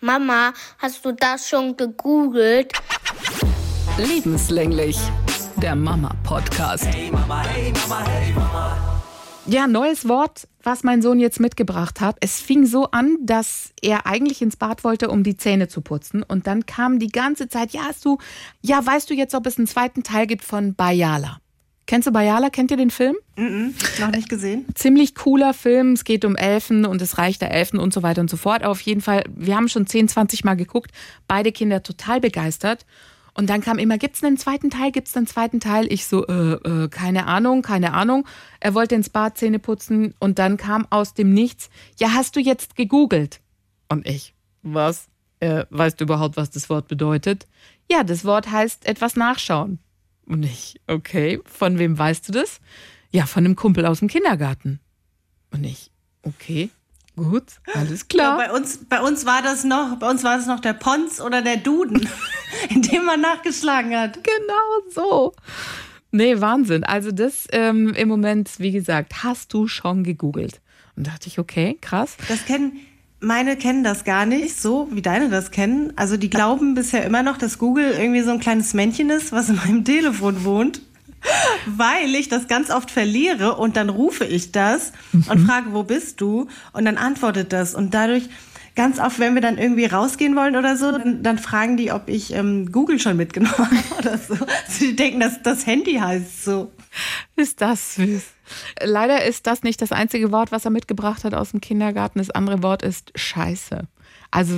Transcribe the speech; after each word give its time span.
Mama, 0.00 0.52
hast 0.78 1.04
du 1.04 1.12
das 1.12 1.48
schon 1.48 1.76
gegoogelt? 1.76 2.72
Lebenslänglich, 3.98 4.96
der 5.56 5.74
Mama-Podcast. 5.74 6.86
Hey 6.86 7.10
Mama, 7.10 7.42
hey 7.42 7.72
Mama, 7.72 8.06
hey 8.06 8.32
Mama. 8.32 9.02
Ja, 9.46 9.66
neues 9.66 10.06
Wort, 10.06 10.46
was 10.62 10.84
mein 10.84 11.02
Sohn 11.02 11.18
jetzt 11.18 11.40
mitgebracht 11.40 12.00
hat. 12.00 12.16
Es 12.20 12.40
fing 12.40 12.64
so 12.64 12.92
an, 12.92 13.16
dass 13.22 13.72
er 13.82 14.06
eigentlich 14.06 14.40
ins 14.40 14.56
Bad 14.56 14.84
wollte, 14.84 15.08
um 15.08 15.24
die 15.24 15.36
Zähne 15.36 15.66
zu 15.66 15.80
putzen. 15.80 16.22
Und 16.22 16.46
dann 16.46 16.64
kam 16.64 17.00
die 17.00 17.08
ganze 17.08 17.48
Zeit, 17.48 17.72
ja, 17.72 17.80
hast 17.88 18.04
du, 18.04 18.18
ja, 18.62 18.84
weißt 18.84 19.10
du 19.10 19.14
jetzt, 19.14 19.34
ob 19.34 19.46
es 19.46 19.58
einen 19.58 19.66
zweiten 19.66 20.04
Teil 20.04 20.28
gibt 20.28 20.44
von 20.44 20.76
Bayala? 20.76 21.40
Kennst 21.88 22.06
du 22.06 22.12
Bayala? 22.12 22.50
Kennt 22.50 22.70
ihr 22.70 22.76
den 22.76 22.90
Film? 22.90 23.16
Mm 23.36 23.42
-mm, 23.42 24.00
noch 24.02 24.10
nicht 24.10 24.28
gesehen. 24.28 24.66
Ziemlich 24.74 25.14
cooler 25.14 25.54
Film. 25.54 25.94
Es 25.94 26.04
geht 26.04 26.26
um 26.26 26.36
Elfen 26.36 26.84
und 26.84 27.00
das 27.00 27.16
Reich 27.16 27.38
der 27.38 27.50
Elfen 27.50 27.78
und 27.78 27.94
so 27.94 28.02
weiter 28.02 28.20
und 28.20 28.28
so 28.28 28.36
fort. 28.36 28.62
Auf 28.62 28.82
jeden 28.82 29.00
Fall, 29.00 29.24
wir 29.34 29.56
haben 29.56 29.70
schon 29.70 29.86
10, 29.86 30.06
20 30.06 30.44
Mal 30.44 30.54
geguckt. 30.54 30.90
Beide 31.28 31.50
Kinder 31.50 31.82
total 31.82 32.20
begeistert. 32.20 32.84
Und 33.32 33.48
dann 33.48 33.62
kam 33.62 33.78
immer, 33.78 33.96
gibt's 33.96 34.22
einen 34.22 34.36
zweiten 34.36 34.68
Teil? 34.68 34.92
Gibt's 34.92 35.16
einen 35.16 35.26
zweiten 35.26 35.60
Teil? 35.60 35.90
Ich 35.90 36.06
so, 36.06 36.26
äh, 36.26 36.52
äh, 36.56 36.88
keine 36.90 37.24
Ahnung, 37.24 37.62
keine 37.62 37.94
Ahnung. 37.94 38.26
Er 38.60 38.74
wollte 38.74 38.94
ins 38.94 39.08
Bad 39.08 39.38
Zähne 39.38 39.58
putzen 39.58 40.12
und 40.18 40.38
dann 40.38 40.58
kam 40.58 40.86
aus 40.90 41.14
dem 41.14 41.32
Nichts, 41.32 41.70
ja, 41.98 42.12
hast 42.12 42.36
du 42.36 42.40
jetzt 42.40 42.76
gegoogelt? 42.76 43.40
Und 43.88 44.06
ich, 44.06 44.34
was? 44.62 45.08
Äh, 45.40 45.64
weißt 45.70 45.98
du 45.98 46.04
überhaupt, 46.04 46.36
was 46.36 46.50
das 46.50 46.68
Wort 46.68 46.86
bedeutet? 46.86 47.46
Ja, 47.90 48.04
das 48.04 48.26
Wort 48.26 48.50
heißt 48.50 48.84
etwas 48.86 49.16
nachschauen. 49.16 49.78
Und 50.28 50.42
ich, 50.42 50.78
okay, 50.86 51.40
von 51.46 51.78
wem 51.78 51.98
weißt 51.98 52.28
du 52.28 52.32
das? 52.32 52.60
Ja, 53.10 53.24
von 53.24 53.44
einem 53.44 53.56
Kumpel 53.56 53.86
aus 53.86 54.00
dem 54.00 54.08
Kindergarten. 54.08 54.78
Und 55.50 55.64
ich, 55.64 55.90
okay, 56.22 56.68
gut, 57.16 57.44
alles 57.74 58.08
klar. 58.08 58.38
Ja, 58.38 58.46
bei 58.46 58.52
uns, 58.52 58.84
bei 58.86 59.00
uns 59.00 59.24
war 59.24 59.40
das 59.40 59.64
noch, 59.64 59.98
bei 59.98 60.10
uns 60.10 60.22
war 60.24 60.36
das 60.36 60.46
noch 60.46 60.60
der 60.60 60.74
Pons 60.74 61.22
oder 61.22 61.40
der 61.40 61.56
Duden, 61.56 62.06
in 62.68 62.82
dem 62.82 63.06
man 63.06 63.22
nachgeschlagen 63.22 63.96
hat. 63.96 64.22
Genau 64.22 64.90
so. 64.90 65.34
Nee, 66.10 66.38
Wahnsinn. 66.40 66.84
Also 66.84 67.10
das 67.10 67.46
ähm, 67.52 67.94
im 67.94 68.08
Moment, 68.08 68.50
wie 68.58 68.72
gesagt, 68.72 69.24
hast 69.24 69.54
du 69.54 69.66
schon 69.66 70.04
gegoogelt. 70.04 70.60
Und 70.94 71.06
dachte 71.06 71.28
ich, 71.28 71.38
okay, 71.38 71.78
krass. 71.80 72.16
Das 72.28 72.44
kennen, 72.44 72.80
meine 73.20 73.56
kennen 73.56 73.82
das 73.82 74.04
gar 74.04 74.26
nicht, 74.26 74.60
so 74.60 74.88
wie 74.92 75.02
deine 75.02 75.28
das 75.28 75.50
kennen. 75.50 75.92
Also 75.96 76.16
die 76.16 76.30
glauben 76.30 76.74
bisher 76.74 77.04
immer 77.04 77.22
noch, 77.22 77.36
dass 77.36 77.58
Google 77.58 77.90
irgendwie 77.98 78.22
so 78.22 78.30
ein 78.30 78.40
kleines 78.40 78.74
Männchen 78.74 79.10
ist, 79.10 79.32
was 79.32 79.48
in 79.48 79.56
meinem 79.56 79.84
Telefon 79.86 80.44
wohnt. 80.44 80.82
Weil 81.66 82.14
ich 82.14 82.28
das 82.28 82.46
ganz 82.46 82.70
oft 82.70 82.92
verliere 82.92 83.56
und 83.56 83.76
dann 83.76 83.88
rufe 83.88 84.24
ich 84.24 84.52
das 84.52 84.92
und 85.12 85.42
mhm. 85.42 85.46
frage, 85.46 85.72
wo 85.72 85.82
bist 85.82 86.20
du? 86.20 86.46
Und 86.72 86.84
dann 86.84 86.96
antwortet 86.96 87.52
das. 87.52 87.74
Und 87.74 87.92
dadurch, 87.92 88.28
ganz 88.76 89.00
oft, 89.00 89.18
wenn 89.18 89.34
wir 89.34 89.42
dann 89.42 89.58
irgendwie 89.58 89.86
rausgehen 89.86 90.36
wollen 90.36 90.54
oder 90.54 90.76
so, 90.76 90.92
dann, 90.92 91.24
dann 91.24 91.38
fragen 91.38 91.76
die, 91.76 91.90
ob 91.90 92.08
ich 92.08 92.32
ähm, 92.34 92.70
Google 92.70 93.00
schon 93.00 93.16
mitgenommen 93.16 93.56
habe 93.58 93.98
oder 93.98 94.16
so. 94.16 94.34
Also 94.34 94.78
die 94.80 94.94
denken, 94.94 95.18
dass 95.18 95.42
das 95.42 95.66
Handy 95.66 95.94
heißt 95.94 96.44
so. 96.44 96.70
Ist 97.42 97.60
das 97.60 97.94
süß. 97.94 98.24
Leider 98.82 99.24
ist 99.24 99.46
das 99.46 99.62
nicht 99.62 99.80
das 99.80 99.92
einzige 99.92 100.32
Wort, 100.32 100.50
was 100.50 100.64
er 100.64 100.72
mitgebracht 100.72 101.22
hat 101.22 101.34
aus 101.34 101.52
dem 101.52 101.60
Kindergarten. 101.60 102.18
Das 102.18 102.30
andere 102.30 102.64
Wort 102.64 102.82
ist 102.82 103.12
Scheiße. 103.14 103.86
Also, 104.32 104.54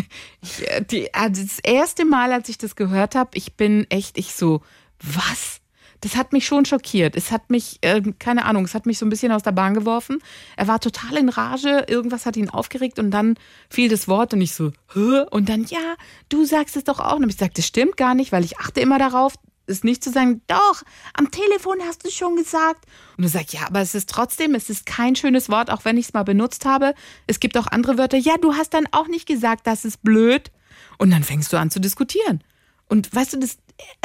ich, 0.42 0.66
die, 0.90 1.14
also 1.14 1.42
das 1.42 1.60
erste 1.60 2.04
Mal, 2.04 2.32
als 2.32 2.48
ich 2.48 2.58
das 2.58 2.74
gehört 2.74 3.14
habe, 3.14 3.30
ich 3.34 3.54
bin 3.54 3.86
echt, 3.88 4.18
ich 4.18 4.34
so, 4.34 4.62
was? 5.00 5.60
Das 6.00 6.16
hat 6.16 6.32
mich 6.32 6.44
schon 6.44 6.64
schockiert. 6.64 7.14
Es 7.14 7.30
hat 7.30 7.50
mich, 7.50 7.78
äh, 7.82 8.02
keine 8.18 8.46
Ahnung, 8.46 8.64
es 8.64 8.74
hat 8.74 8.84
mich 8.84 8.98
so 8.98 9.06
ein 9.06 9.10
bisschen 9.10 9.30
aus 9.30 9.44
der 9.44 9.52
Bahn 9.52 9.72
geworfen. 9.72 10.18
Er 10.56 10.66
war 10.66 10.80
total 10.80 11.16
in 11.16 11.28
Rage, 11.28 11.84
irgendwas 11.86 12.26
hat 12.26 12.36
ihn 12.36 12.50
aufgeregt 12.50 12.98
und 12.98 13.12
dann 13.12 13.36
fiel 13.70 13.88
das 13.88 14.08
Wort 14.08 14.34
und 14.34 14.40
ich 14.40 14.54
so, 14.54 14.72
Hö? 14.92 15.24
und 15.30 15.48
dann, 15.48 15.64
ja, 15.64 15.94
du 16.28 16.44
sagst 16.44 16.76
es 16.76 16.84
doch 16.84 16.98
auch. 16.98 17.16
Und 17.16 17.30
ich 17.30 17.36
gesagt, 17.38 17.58
das 17.58 17.66
stimmt 17.66 17.96
gar 17.96 18.14
nicht, 18.14 18.32
weil 18.32 18.44
ich 18.44 18.58
achte 18.58 18.80
immer 18.80 18.98
darauf, 18.98 19.34
ist 19.66 19.84
nicht 19.84 20.04
zu 20.04 20.10
sagen, 20.10 20.42
doch, 20.46 20.82
am 21.14 21.30
Telefon 21.30 21.78
hast 21.86 22.04
du 22.04 22.10
schon 22.10 22.36
gesagt. 22.36 22.86
Und 23.16 23.24
du 23.24 23.28
sagst, 23.28 23.52
ja, 23.52 23.66
aber 23.66 23.80
es 23.80 23.94
ist 23.94 24.08
trotzdem, 24.08 24.54
es 24.54 24.70
ist 24.70 24.86
kein 24.86 25.16
schönes 25.16 25.48
Wort, 25.48 25.70
auch 25.70 25.84
wenn 25.84 25.96
ich 25.96 26.06
es 26.06 26.12
mal 26.12 26.22
benutzt 26.22 26.64
habe. 26.64 26.94
Es 27.26 27.40
gibt 27.40 27.56
auch 27.56 27.66
andere 27.66 27.98
Wörter, 27.98 28.18
ja, 28.18 28.36
du 28.40 28.54
hast 28.54 28.74
dann 28.74 28.86
auch 28.92 29.08
nicht 29.08 29.26
gesagt, 29.26 29.66
das 29.66 29.84
ist 29.84 30.02
blöd. 30.02 30.50
Und 30.98 31.10
dann 31.10 31.22
fängst 31.22 31.52
du 31.52 31.56
an 31.56 31.70
zu 31.70 31.80
diskutieren. 31.80 32.42
Und 32.88 33.14
weißt 33.14 33.32
du, 33.32 33.38
das, 33.38 33.58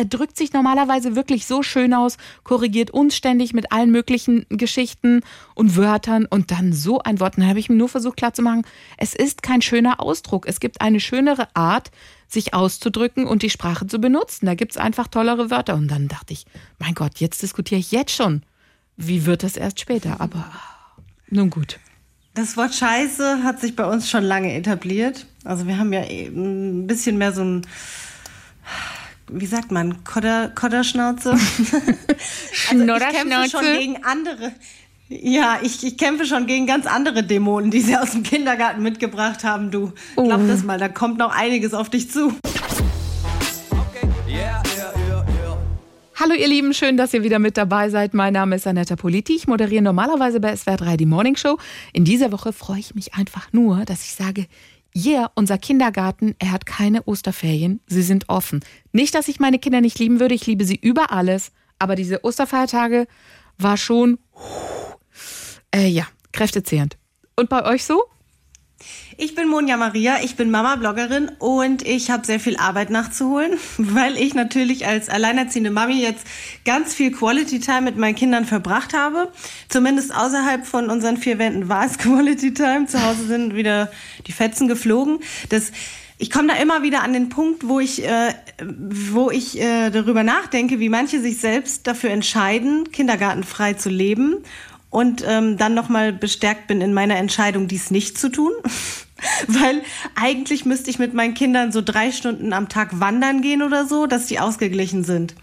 drückt 0.09 0.37
sich 0.37 0.53
normalerweise 0.53 1.15
wirklich 1.15 1.45
so 1.45 1.61
schön 1.61 1.93
aus, 1.93 2.17
korrigiert 2.43 2.91
uns 2.91 3.15
ständig 3.15 3.53
mit 3.53 3.71
allen 3.71 3.91
möglichen 3.91 4.45
Geschichten 4.49 5.21
und 5.53 5.75
Wörtern 5.75 6.25
und 6.25 6.51
dann 6.51 6.73
so 6.73 6.99
ein 6.99 7.19
Wort. 7.19 7.35
Und 7.35 7.43
dann 7.43 7.49
habe 7.49 7.59
ich 7.59 7.69
mir 7.69 7.75
nur 7.75 7.89
versucht 7.89 8.17
klarzumachen, 8.17 8.65
es 8.97 9.13
ist 9.13 9.43
kein 9.43 9.61
schöner 9.61 9.99
Ausdruck. 9.99 10.47
Es 10.47 10.59
gibt 10.59 10.81
eine 10.81 10.99
schönere 10.99 11.55
Art, 11.55 11.91
sich 12.31 12.53
auszudrücken 12.53 13.25
und 13.25 13.41
die 13.41 13.49
Sprache 13.49 13.87
zu 13.87 13.99
benutzen. 13.99 14.45
Da 14.45 14.55
gibt 14.55 14.73
es 14.73 14.77
einfach 14.77 15.07
tollere 15.07 15.49
Wörter. 15.49 15.75
Und 15.75 15.87
dann 15.89 16.07
dachte 16.07 16.33
ich, 16.33 16.45
mein 16.77 16.93
Gott, 16.93 17.19
jetzt 17.19 17.41
diskutiere 17.41 17.79
ich 17.79 17.91
jetzt 17.91 18.13
schon. 18.13 18.43
Wie 18.97 19.25
wird 19.25 19.43
das 19.43 19.57
erst 19.57 19.79
später? 19.79 20.19
Aber 20.19 20.45
nun 21.29 21.49
gut. 21.49 21.79
Das 22.33 22.55
Wort 22.57 22.73
Scheiße 22.73 23.43
hat 23.43 23.59
sich 23.59 23.75
bei 23.75 23.85
uns 23.85 24.09
schon 24.09 24.23
lange 24.23 24.53
etabliert. 24.53 25.25
Also 25.43 25.67
wir 25.67 25.77
haben 25.77 25.91
ja 25.91 26.01
ein 26.01 26.85
bisschen 26.87 27.17
mehr 27.17 27.33
so 27.33 27.43
ein, 27.43 27.67
wie 29.27 29.45
sagt 29.45 29.71
man, 29.71 30.03
Kodder, 30.03 30.49
Kodderschnauze. 30.49 31.31
also 32.69 32.95
ich 32.95 32.99
kämpfe 32.99 33.49
schon 33.49 33.61
gegen 33.61 34.03
andere. 34.03 34.51
Ja, 35.11 35.57
ich, 35.63 35.83
ich 35.83 35.97
kämpfe 35.97 36.23
schon 36.27 36.45
gegen 36.45 36.67
ganz 36.67 36.85
andere 36.85 37.23
Dämonen, 37.23 37.71
die 37.71 37.81
sie 37.81 37.97
aus 37.97 38.11
dem 38.11 38.21
Kindergarten 38.21 38.83
mitgebracht 38.83 39.43
haben, 39.43 39.71
du. 39.71 39.91
Oh. 40.15 40.25
Glaub 40.25 40.47
das 40.47 40.63
mal, 40.63 40.77
da 40.77 40.87
kommt 40.87 41.17
noch 41.17 41.35
einiges 41.35 41.73
auf 41.73 41.89
dich 41.89 42.11
zu. 42.11 42.31
Hallo 46.13 46.33
ihr 46.35 46.47
Lieben, 46.47 46.75
schön, 46.75 46.95
dass 46.95 47.11
ihr 47.15 47.23
wieder 47.23 47.39
mit 47.39 47.57
dabei 47.57 47.89
seid. 47.89 48.13
Mein 48.13 48.33
Name 48.33 48.55
ist 48.55 48.67
Anetta 48.67 48.95
Politi. 48.95 49.35
Ich 49.35 49.47
moderiere 49.47 49.81
normalerweise 49.81 50.39
bei 50.39 50.55
SWR 50.55 50.77
3 50.77 50.97
die 50.97 51.07
Morning 51.07 51.35
Show. 51.35 51.57
In 51.91 52.05
dieser 52.05 52.31
Woche 52.31 52.53
freue 52.53 52.79
ich 52.79 52.93
mich 52.93 53.15
einfach 53.15 53.51
nur, 53.51 53.85
dass 53.85 54.03
ich 54.03 54.11
sage, 54.11 54.45
yeah, 54.95 55.31
unser 55.33 55.57
Kindergarten, 55.57 56.35
er 56.37 56.51
hat 56.51 56.67
keine 56.67 57.01
Osterferien, 57.07 57.79
sie 57.87 58.03
sind 58.03 58.29
offen. 58.29 58.59
Nicht, 58.91 59.15
dass 59.15 59.27
ich 59.27 59.39
meine 59.39 59.57
Kinder 59.57 59.81
nicht 59.81 59.97
lieben 59.97 60.19
würde, 60.19 60.35
ich 60.35 60.45
liebe 60.45 60.65
sie 60.65 60.75
über 60.79 61.11
alles, 61.11 61.51
aber 61.79 61.95
diese 61.95 62.23
Osterfeiertage 62.23 63.07
war 63.57 63.77
schon 63.77 64.19
äh, 65.73 65.87
ja, 65.87 66.07
kräftezehrend. 66.31 66.97
Und 67.35 67.49
bei 67.49 67.65
euch 67.65 67.85
so? 67.85 68.03
Ich 69.17 69.35
bin 69.35 69.49
Monja 69.49 69.75
Maria, 69.75 70.19
ich 70.23 70.37
bin 70.37 70.49
Mama-Bloggerin 70.49 71.29
und 71.39 71.85
ich 71.85 72.09
habe 72.09 72.25
sehr 72.25 72.39
viel 72.39 72.55
Arbeit 72.55 72.89
nachzuholen, 72.89 73.57
weil 73.77 74.15
ich 74.15 74.33
natürlich 74.33 74.87
als 74.87 75.09
alleinerziehende 75.09 75.71
Mami 75.71 76.01
jetzt 76.01 76.25
ganz 76.63 76.93
viel 76.93 77.11
Quality 77.11 77.59
Time 77.59 77.81
mit 77.81 77.97
meinen 77.97 78.15
Kindern 78.15 78.45
verbracht 78.45 78.93
habe. 78.93 79.31
Zumindest 79.67 80.15
außerhalb 80.15 80.65
von 80.65 80.89
unseren 80.89 81.17
vier 81.17 81.37
Wänden 81.37 81.67
war 81.67 81.85
es 81.85 81.97
Quality 81.97 82.53
Time. 82.53 82.85
Zu 82.87 83.03
Hause 83.03 83.27
sind 83.27 83.55
wieder 83.55 83.91
die 84.27 84.31
Fetzen 84.31 84.67
geflogen. 84.67 85.19
Das 85.49 85.71
ich 86.21 86.29
komme 86.29 86.49
da 86.49 86.55
immer 86.55 86.83
wieder 86.83 87.01
an 87.01 87.13
den 87.13 87.29
Punkt, 87.29 87.65
wo 87.65 87.79
ich, 87.79 88.03
äh, 88.05 88.33
wo 88.61 89.31
ich 89.31 89.57
äh, 89.57 89.89
darüber 89.89 90.23
nachdenke, 90.23 90.81
wie 90.81 90.89
manche 90.89 91.21
sich 91.21 91.37
selbst 91.37 91.87
dafür 91.87 92.09
entscheiden, 92.09 92.91
kindergartenfrei 92.91 93.75
zu 93.75 93.89
leben 93.89 94.43
und 94.89 95.23
ähm, 95.27 95.57
dann 95.57 95.73
nochmal 95.73 96.13
bestärkt 96.13 96.67
bin 96.67 96.81
in 96.81 96.93
meiner 96.93 97.17
Entscheidung, 97.17 97.67
dies 97.67 97.91
nicht 97.91 98.17
zu 98.17 98.29
tun. 98.29 98.51
Weil 99.47 99.81
eigentlich 100.15 100.65
müsste 100.65 100.89
ich 100.89 100.97
mit 100.97 101.13
meinen 101.13 101.33
Kindern 101.33 101.73
so 101.73 101.81
drei 101.81 102.11
Stunden 102.11 102.53
am 102.53 102.69
Tag 102.69 103.01
wandern 103.01 103.41
gehen 103.41 103.61
oder 103.61 103.85
so, 103.85 104.05
dass 104.05 104.27
die 104.27 104.39
ausgeglichen 104.39 105.03
sind. 105.03 105.35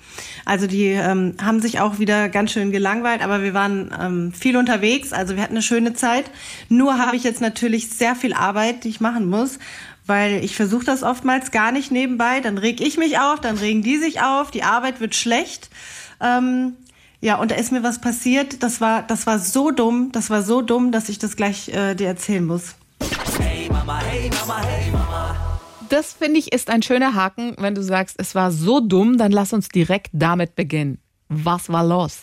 Also 0.47 0.67
die 0.67 0.87
ähm, 0.87 1.35
haben 1.43 1.61
sich 1.61 1.79
auch 1.79 1.99
wieder 1.99 2.31
ganz 2.31 2.53
schön 2.53 2.73
gelangweilt, 2.73 3.23
aber 3.23 3.43
wir 3.43 3.53
waren 3.53 3.95
ähm, 4.01 4.33
viel 4.33 4.57
unterwegs, 4.57 5.13
also 5.13 5.37
wir 5.37 5.43
hatten 5.43 5.55
eine 5.55 5.63
schöne 5.63 5.93
Zeit. 5.93 6.25
Nur 6.71 6.99
habe 6.99 7.17
ich 7.17 7.25
jetzt 7.25 7.43
natürlich 7.43 7.91
sehr 7.91 8.17
viel 8.17 8.33
Arbeit, 8.33 8.85
die 8.85 8.89
ich 8.89 9.01
machen 9.01 9.29
muss, 9.29 9.59
weil 10.07 10.43
ich 10.43 10.57
versuche 10.57 10.87
das 10.87 11.03
oftmals 11.03 11.51
gar 11.51 11.71
nicht 11.71 11.91
nebenbei. 11.91 12.41
Dann 12.41 12.57
reg 12.57 12.81
ich 12.81 12.97
mich 12.97 13.19
auf, 13.19 13.41
dann 13.41 13.59
regen 13.59 13.83
die 13.83 13.99
sich 13.99 14.23
auf, 14.23 14.51
die 14.51 14.63
Arbeit 14.63 15.01
wird 15.01 15.15
schlecht. 15.15 15.69
Ähm, 16.21 16.77
ja, 17.27 17.35
und 17.41 17.51
da 17.51 17.57
ist 17.57 17.73
mir 17.73 17.83
was 17.83 18.01
passiert. 18.01 18.63
Das 18.63 18.81
war, 18.81 19.03
das 19.03 19.27
war 19.27 19.41
so 19.41 19.73
dumm, 19.73 20.11
das 20.13 20.31
war 20.31 20.43
so 20.43 20.63
dumm, 20.63 20.93
dass 20.93 21.09
ich 21.09 21.19
das 21.19 21.35
gleich 21.35 21.69
äh, 21.71 21.97
dir 21.97 22.07
erzählen 22.07 22.47
muss. 22.47 22.77
Hey 23.41 23.69
Mama, 23.69 24.01
hey 24.01 24.31
Mama, 24.31 24.63
hey 24.63 24.93
Mama. 24.93 25.59
Das 25.89 26.13
finde 26.13 26.39
ich 26.39 26.53
ist 26.53 26.71
ein 26.71 26.83
schöner 26.83 27.15
Haken, 27.15 27.57
wenn 27.59 27.75
du 27.75 27.83
sagst, 27.83 28.15
es 28.21 28.37
war 28.37 28.53
so 28.53 28.79
dumm, 28.79 29.19
dann 29.19 29.33
lass 29.33 29.53
uns 29.53 29.69
direkt 29.69 30.11
damit 30.13 30.55
beginnen. 30.55 30.99
Was 31.29 31.69
war 31.69 31.85
los? 31.85 32.21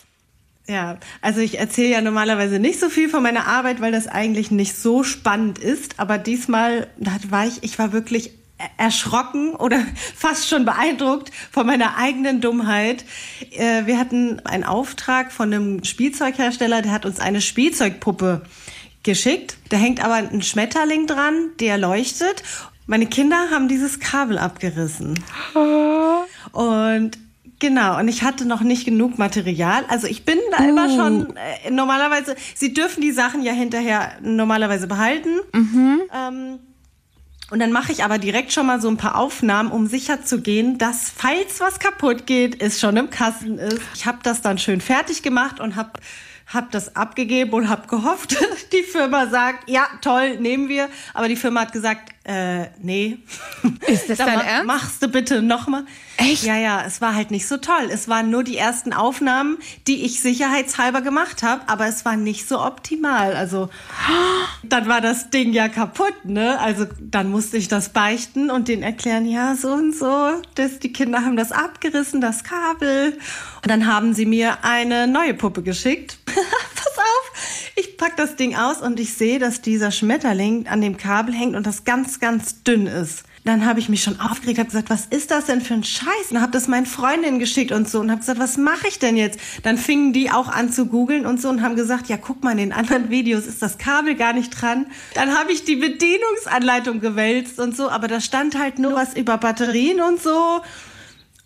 Ja, 0.69 0.97
also 1.19 1.41
ich 1.41 1.59
erzähle 1.59 1.89
ja 1.89 2.01
normalerweise 2.01 2.59
nicht 2.59 2.79
so 2.79 2.88
viel 2.88 3.09
von 3.09 3.23
meiner 3.23 3.45
Arbeit, 3.45 3.81
weil 3.81 3.91
das 3.91 4.07
eigentlich 4.07 4.51
nicht 4.51 4.77
so 4.77 5.03
spannend 5.03 5.59
ist. 5.59 6.00
Aber 6.00 6.17
diesmal, 6.17 6.88
da 6.97 7.11
war 7.27 7.45
ich, 7.45 7.61
ich 7.61 7.77
war 7.77 7.91
wirklich 7.91 8.31
erschrocken 8.77 9.56
oder 9.56 9.80
fast 10.15 10.48
schon 10.50 10.65
beeindruckt 10.65 11.31
von 11.51 11.65
meiner 11.65 11.98
eigenen 11.98 12.42
Dummheit. 12.42 13.06
Äh, 13.51 13.86
wir 13.86 13.98
hatten 13.98 14.39
einen 14.45 14.63
Auftrag 14.63 15.31
von 15.31 15.54
einem 15.54 15.83
Spielzeughersteller, 15.83 16.81
der 16.81 16.92
hat 16.92 17.06
uns 17.06 17.19
eine 17.19 17.42
Spielzeugpuppe 17.42 18.44
geschickt. 19.04 19.57
Da 19.69 19.77
hängt 19.77 20.04
aber 20.04 20.15
ein 20.15 20.42
Schmetterling 20.42 21.07
dran, 21.07 21.50
der 21.60 21.77
leuchtet. 21.77 22.44
meine 22.88 23.06
Kinder 23.06 23.50
haben 23.51 23.68
dieses 23.68 24.00
Kabel 24.00 24.38
abgerissen. 24.38 25.19
Und 26.51 27.18
Genau, 27.60 27.98
und 27.98 28.10
ich 28.10 28.24
hatte 28.24 28.45
noch 28.45 28.60
nicht 28.60 28.83
genug 28.83 29.18
Material. 29.18 29.86
Also 29.88 30.06
ich 30.07 30.25
bin 30.25 30.38
da 30.51 30.65
immer 30.65 30.88
Uh. 30.89 30.98
schon 30.98 31.38
äh, 31.38 31.71
normalerweise, 31.71 32.36
sie 32.56 32.74
dürfen 32.74 33.00
die 33.00 33.13
Sachen 33.13 33.42
ja 33.42 33.54
hinterher 33.54 34.12
normalerweise 34.21 34.86
behalten. 34.86 35.30
Ähm, 35.54 36.60
und 37.51 37.60
dann 37.60 37.72
mache 37.72 37.92
ich 37.92 38.04
aber 38.04 38.18
direkt 38.18 38.51
schon 38.51 38.66
mal 38.66 38.81
so 38.81 38.88
ein 38.88 38.98
paar 38.98 39.16
Aufnahmen, 39.16 39.72
um 39.72 39.88
sicher 39.88 40.24
zu 40.24 40.42
gehen, 40.42 40.78
dass 40.78 41.12
falls 41.16 41.60
was 41.60 41.80
kaputt 41.80 42.25
geht, 42.25 42.62
es 42.62 42.80
schon 42.80 42.98
im 42.98 43.10
Kasten 43.10 43.57
ist. 43.57 43.81
Ich 43.95 44.06
habe 44.06 44.19
das 44.24 44.42
dann 44.42 44.57
schön 44.57 44.81
fertig 44.81 45.22
gemacht 45.22 45.60
und 45.60 45.75
habe 45.75 45.92
hab 46.53 46.71
das 46.71 46.95
abgegeben 46.95 47.53
und 47.53 47.69
habe 47.69 47.88
gehofft, 47.88 48.38
die 48.71 48.83
Firma 48.83 49.27
sagt, 49.27 49.69
ja, 49.69 49.88
toll, 50.01 50.38
nehmen 50.38 50.69
wir. 50.69 50.89
Aber 51.13 51.27
die 51.27 51.35
Firma 51.35 51.61
hat 51.61 51.71
gesagt, 51.71 52.13
äh, 52.25 52.67
nee. 52.81 53.17
Ist 53.85 54.09
das 54.09 54.17
dein 54.19 54.39
Ernst? 54.39 54.65
Machst 54.65 55.03
du 55.03 55.09
bitte 55.09 55.41
nochmal. 55.41 55.83
Echt? 56.17 56.44
Ja, 56.44 56.57
ja, 56.57 56.83
es 56.85 57.01
war 57.01 57.15
halt 57.15 57.31
nicht 57.31 57.47
so 57.47 57.57
toll. 57.57 57.89
Es 57.91 58.07
waren 58.07 58.29
nur 58.29 58.44
die 58.44 58.55
ersten 58.55 58.94
Aufnahmen, 58.94 59.57
die 59.88 60.05
ich 60.05 60.21
sicherheitshalber 60.21 61.01
gemacht 61.01 61.44
habe, 61.44 61.63
aber 61.67 61.88
es 61.88 62.05
war 62.05 62.15
nicht 62.15 62.47
so 62.47 62.61
optimal. 62.61 63.35
Also 63.35 63.69
dann 64.63 64.88
war 64.88 65.01
das 65.01 65.31
Ding 65.31 65.51
ja 65.51 65.67
kaputt, 65.67 66.13
ne? 66.23 66.59
Also 66.59 66.85
dann 67.01 67.29
musste 67.29 67.57
ich 67.57 67.67
das 67.67 67.89
beichten 67.89 68.50
und 68.50 68.69
denen 68.69 68.83
erklären, 68.83 69.25
ja, 69.25 69.55
so 69.55 69.69
und 69.73 69.94
so. 69.94 70.41
Das, 70.55 70.79
die 70.79 70.94
Kinder 70.94 71.25
haben 71.25 71.35
das 71.35 71.51
abgerissen, 71.51 72.21
das 72.21 72.44
Kabel. 72.45 73.17
Und 73.63 73.69
dann 73.69 73.85
haben 73.85 74.13
sie 74.13 74.25
mir 74.25 74.63
eine 74.63 75.07
neue 75.07 75.33
Puppe 75.33 75.61
geschickt. 75.61 76.23
Pass 76.75 76.97
auf, 76.97 77.71
ich 77.75 77.97
pack 77.97 78.18
das 78.18 78.35
Ding 78.35 78.56
aus 78.56 78.81
und 78.81 79.00
ich 79.00 79.13
sehe, 79.13 79.39
dass 79.39 79.62
dieser 79.62 79.91
Schmetterling 79.91 80.68
an 80.68 80.81
dem 80.81 80.97
Kabel 80.97 81.33
hängt 81.33 81.56
und 81.56 81.65
das 81.65 81.83
ganz, 81.83 82.19
ganz 82.19 82.63
dünn 82.63 82.88
ist. 82.88 83.24
Dann 83.45 83.65
habe 83.65 83.80
ich 83.80 83.89
mich 83.89 84.01
schon 84.01 84.21
aufgeregt, 84.21 84.57
habe 84.57 84.69
gesagt, 84.69 84.89
was 84.89 85.06
ist 85.06 85.30
das 85.30 85.47
denn 85.47 85.59
für 85.59 85.74
ein 85.74 85.83
Scheiß? 85.83 86.31
Und 86.31 86.41
habe 86.41 86.53
das 86.53 86.69
meinen 86.69 86.85
Freundinnen 86.85 87.39
geschickt 87.39 87.74
und 87.74 87.89
so 87.89 88.00
und 88.00 88.09
habe 88.09 88.21
gesagt, 88.21 88.39
was 88.39 88.56
mache 88.57 88.88
ich 88.88 89.00
denn 89.00 89.18
jetzt? 89.18 89.38
Dann 89.63 89.77
fingen 89.77 90.13
die 90.13 90.31
auch 90.31 90.47
an 90.47 90.71
zu 90.71 90.85
googeln 90.85 91.25
und 91.25 91.41
so 91.41 91.50
und 91.50 91.62
haben 91.62 91.75
gesagt, 91.75 92.07
ja, 92.07 92.15
guck 92.15 92.41
mal, 92.44 92.51
in 92.51 92.57
den 92.57 92.74
anderen 92.74 93.09
Videos 93.09 93.45
ist 93.45 93.62
das 93.62 93.77
Kabel 93.77 94.15
gar 94.15 94.31
nicht 94.31 94.50
dran. 94.50 94.86
Dann 95.13 95.38
habe 95.38 95.51
ich 95.51 95.65
die 95.65 95.75
Bedienungsanleitung 95.75 97.01
gewälzt 97.01 97.59
und 97.59 97.75
so, 97.75 97.89
aber 97.89 98.07
da 98.07 98.21
stand 98.21 98.57
halt 98.57 98.79
nur 98.79 98.94
was 98.94 99.13
über 99.13 99.38
Batterien 99.38 100.00
und 100.00 100.21
so. 100.21 100.62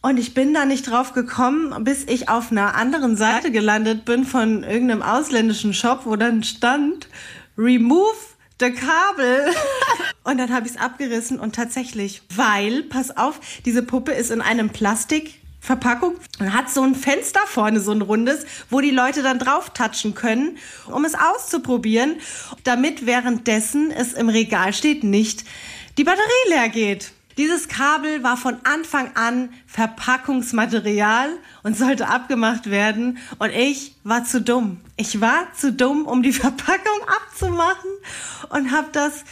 Und 0.02 0.18
ich 0.18 0.34
bin 0.34 0.54
da 0.54 0.66
nicht 0.66 0.90
drauf 0.90 1.14
gekommen, 1.14 1.84
bis 1.84 2.04
ich 2.04 2.30
auf 2.30 2.52
einer 2.52 2.76
anderen 2.76 3.18
Seite 3.18 3.52
gelandet 3.52 4.06
bin 4.06 4.26
von 4.26 4.64
irgendeinem 4.64 5.02
ausländischen 5.02 5.74
Shop, 5.74 6.02
wo 6.06 6.16
dann 6.16 6.44
stand, 6.44 7.08
remove 7.58 8.16
the 8.60 8.72
Kabel. 8.72 9.54
Und 10.24 10.38
dann 10.38 10.54
habe 10.54 10.68
ich 10.68 10.74
es 10.74 10.80
abgerissen 10.80 11.40
und 11.40 11.56
tatsächlich, 11.56 12.22
weil, 12.36 12.84
pass 12.84 13.16
auf, 13.16 13.40
diese 13.64 13.82
Puppe 13.82 14.12
ist 14.12 14.30
in 14.30 14.42
einem 14.42 14.72
Plastikverpackung 14.72 16.16
und 16.40 16.54
hat 16.54 16.70
so 16.70 16.82
ein 16.82 16.96
Fenster 16.96 17.40
vorne, 17.46 17.80
so 17.80 17.94
ein 17.94 18.02
rundes, 18.02 18.46
wo 18.70 18.82
die 18.82 18.92
Leute 18.92 19.24
dann 19.24 19.40
drauf 19.40 19.70
touchen 19.70 20.16
können, 20.16 20.58
um 20.92 21.06
es 21.06 21.16
auszuprobieren, 21.16 22.18
damit 22.66 23.06
währenddessen 23.06 23.90
es 23.90 24.12
im 24.12 24.28
Regal 24.28 24.74
steht, 24.74 25.06
nicht 25.06 25.46
die 25.98 26.04
Batterie 26.04 26.50
leer 26.50 26.68
geht. 26.68 27.14
Dieses 27.38 27.68
Kabel 27.68 28.24
war 28.24 28.36
von 28.36 28.57
Anfang 28.63 29.12
an 29.16 29.50
Verpackungsmaterial 29.68 31.30
und 31.62 31.78
sollte 31.78 32.07
abgemacht 32.07 32.72
werden. 32.72 33.19
Und 33.38 33.51
ich 33.51 33.95
war 34.04 34.24
zu 34.24 34.42
dumm. 34.42 34.81
Ich 34.95 35.22
war 35.22 35.54
zu 35.54 35.72
dumm, 35.72 36.07
um 36.07 36.24
die 36.24 36.31
Verpackung 36.34 37.00
abzumachen 37.07 37.92
und 38.50 38.72
habe 38.72 38.88
das, 38.92 39.24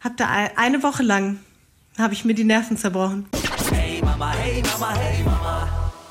hab 0.00 0.16
da 0.16 0.28
eine 0.56 0.82
Woche 0.82 1.02
lang, 1.02 1.40
habe 1.98 2.14
ich 2.14 2.24
mir 2.24 2.34
die 2.34 2.44
Nerven 2.44 2.78
zerbrochen. 2.78 3.26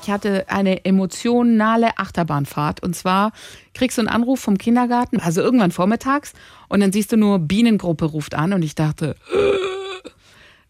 Ich 0.02 0.10
hatte 0.10 0.44
eine 0.48 0.84
emotionale 0.84 1.98
Achterbahnfahrt. 1.98 2.84
Und 2.84 2.94
zwar 2.94 3.32
kriegst 3.74 3.98
du 3.98 4.02
einen 4.02 4.08
Anruf 4.08 4.38
vom 4.38 4.58
Kindergarten, 4.58 5.18
also 5.18 5.40
irgendwann 5.40 5.72
vormittags, 5.72 6.34
und 6.68 6.80
dann 6.80 6.92
siehst 6.92 7.10
du 7.10 7.16
nur, 7.16 7.40
Bienengruppe 7.40 8.04
ruft 8.04 8.34
an. 8.36 8.52
Und 8.52 8.62
ich 8.62 8.76
dachte, 8.76 9.16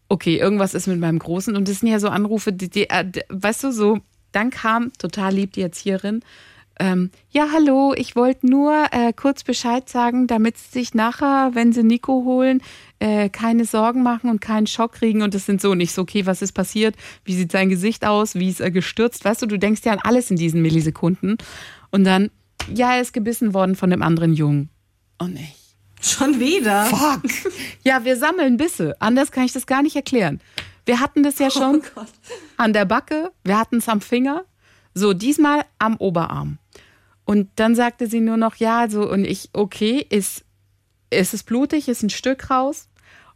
okay, 0.09 0.37
irgendwas 0.37 0.73
ist 0.73 0.87
mit 0.87 0.99
meinem 0.99 1.19
Großen. 1.19 1.55
Und 1.55 1.67
das 1.67 1.79
sind 1.79 1.89
ja 1.89 1.99
so 1.99 2.09
Anrufe, 2.09 2.53
die, 2.53 2.69
die 2.69 2.89
äh, 2.89 3.05
d- 3.05 3.23
weißt 3.29 3.63
du, 3.63 3.71
so, 3.71 3.99
dann 4.31 4.49
kam 4.49 4.91
total 4.97 5.33
lieb 5.33 5.53
die 5.53 5.61
Erzieherin. 5.61 6.21
Ähm, 6.79 7.11
ja, 7.29 7.49
hallo, 7.53 7.93
ich 7.95 8.15
wollte 8.15 8.47
nur 8.49 8.85
äh, 8.91 9.13
kurz 9.13 9.43
Bescheid 9.43 9.87
sagen, 9.87 10.25
damit 10.25 10.57
Sie 10.57 10.79
sich 10.79 10.95
nachher, 10.95 11.51
wenn 11.53 11.71
Sie 11.71 11.83
Nico 11.83 12.23
holen, 12.25 12.61
äh, 12.97 13.29
keine 13.29 13.65
Sorgen 13.65 14.01
machen 14.01 14.29
und 14.29 14.41
keinen 14.41 14.65
Schock 14.65 14.93
kriegen. 14.93 15.21
Und 15.21 15.35
das 15.35 15.45
sind 15.45 15.61
so 15.61 15.75
nicht 15.75 15.93
so, 15.93 16.01
okay, 16.01 16.25
was 16.25 16.41
ist 16.41 16.53
passiert? 16.53 16.95
Wie 17.25 17.35
sieht 17.35 17.51
sein 17.51 17.69
Gesicht 17.69 18.05
aus? 18.05 18.33
Wie 18.33 18.49
ist 18.49 18.59
er 18.59 18.71
gestürzt? 18.71 19.23
Weißt 19.23 19.43
du, 19.43 19.45
du 19.45 19.59
denkst 19.59 19.81
ja 19.85 19.91
an 19.91 19.99
alles 20.03 20.31
in 20.31 20.37
diesen 20.37 20.63
Millisekunden. 20.63 21.37
Und 21.91 22.05
dann, 22.05 22.31
ja, 22.73 22.95
er 22.95 23.01
ist 23.01 23.13
gebissen 23.13 23.53
worden 23.53 23.75
von 23.75 23.91
dem 23.91 24.01
anderen 24.01 24.33
Jungen. 24.33 24.69
Oh 25.19 25.27
nee. 25.27 25.49
Schon 26.03 26.39
wieder. 26.39 26.85
Fuck. 26.85 27.23
Ja, 27.83 28.05
wir 28.05 28.17
sammeln 28.17 28.57
Bisse. 28.57 28.95
Anders 28.99 29.31
kann 29.31 29.45
ich 29.45 29.53
das 29.53 29.65
gar 29.65 29.81
nicht 29.81 29.95
erklären. 29.95 30.39
Wir 30.85 30.99
hatten 30.99 31.23
das 31.23 31.39
ja 31.39 31.49
schon 31.49 31.81
Gott. 31.95 32.07
an 32.57 32.73
der 32.73 32.85
Backe, 32.85 33.31
wir 33.43 33.57
hatten 33.57 33.77
es 33.77 33.89
am 33.89 34.01
Finger. 34.01 34.45
So, 34.93 35.13
diesmal 35.13 35.63
am 35.79 35.97
Oberarm. 35.97 36.59
Und 37.25 37.49
dann 37.55 37.75
sagte 37.75 38.07
sie 38.07 38.19
nur 38.19 38.37
noch, 38.37 38.57
ja, 38.57 38.89
so, 38.89 39.09
und 39.09 39.25
ich, 39.25 39.49
okay, 39.53 40.05
ist, 40.09 40.43
ist 41.09 41.33
es 41.33 41.43
blutig, 41.43 41.87
ist 41.87 42.03
ein 42.03 42.09
Stück 42.09 42.49
raus? 42.49 42.89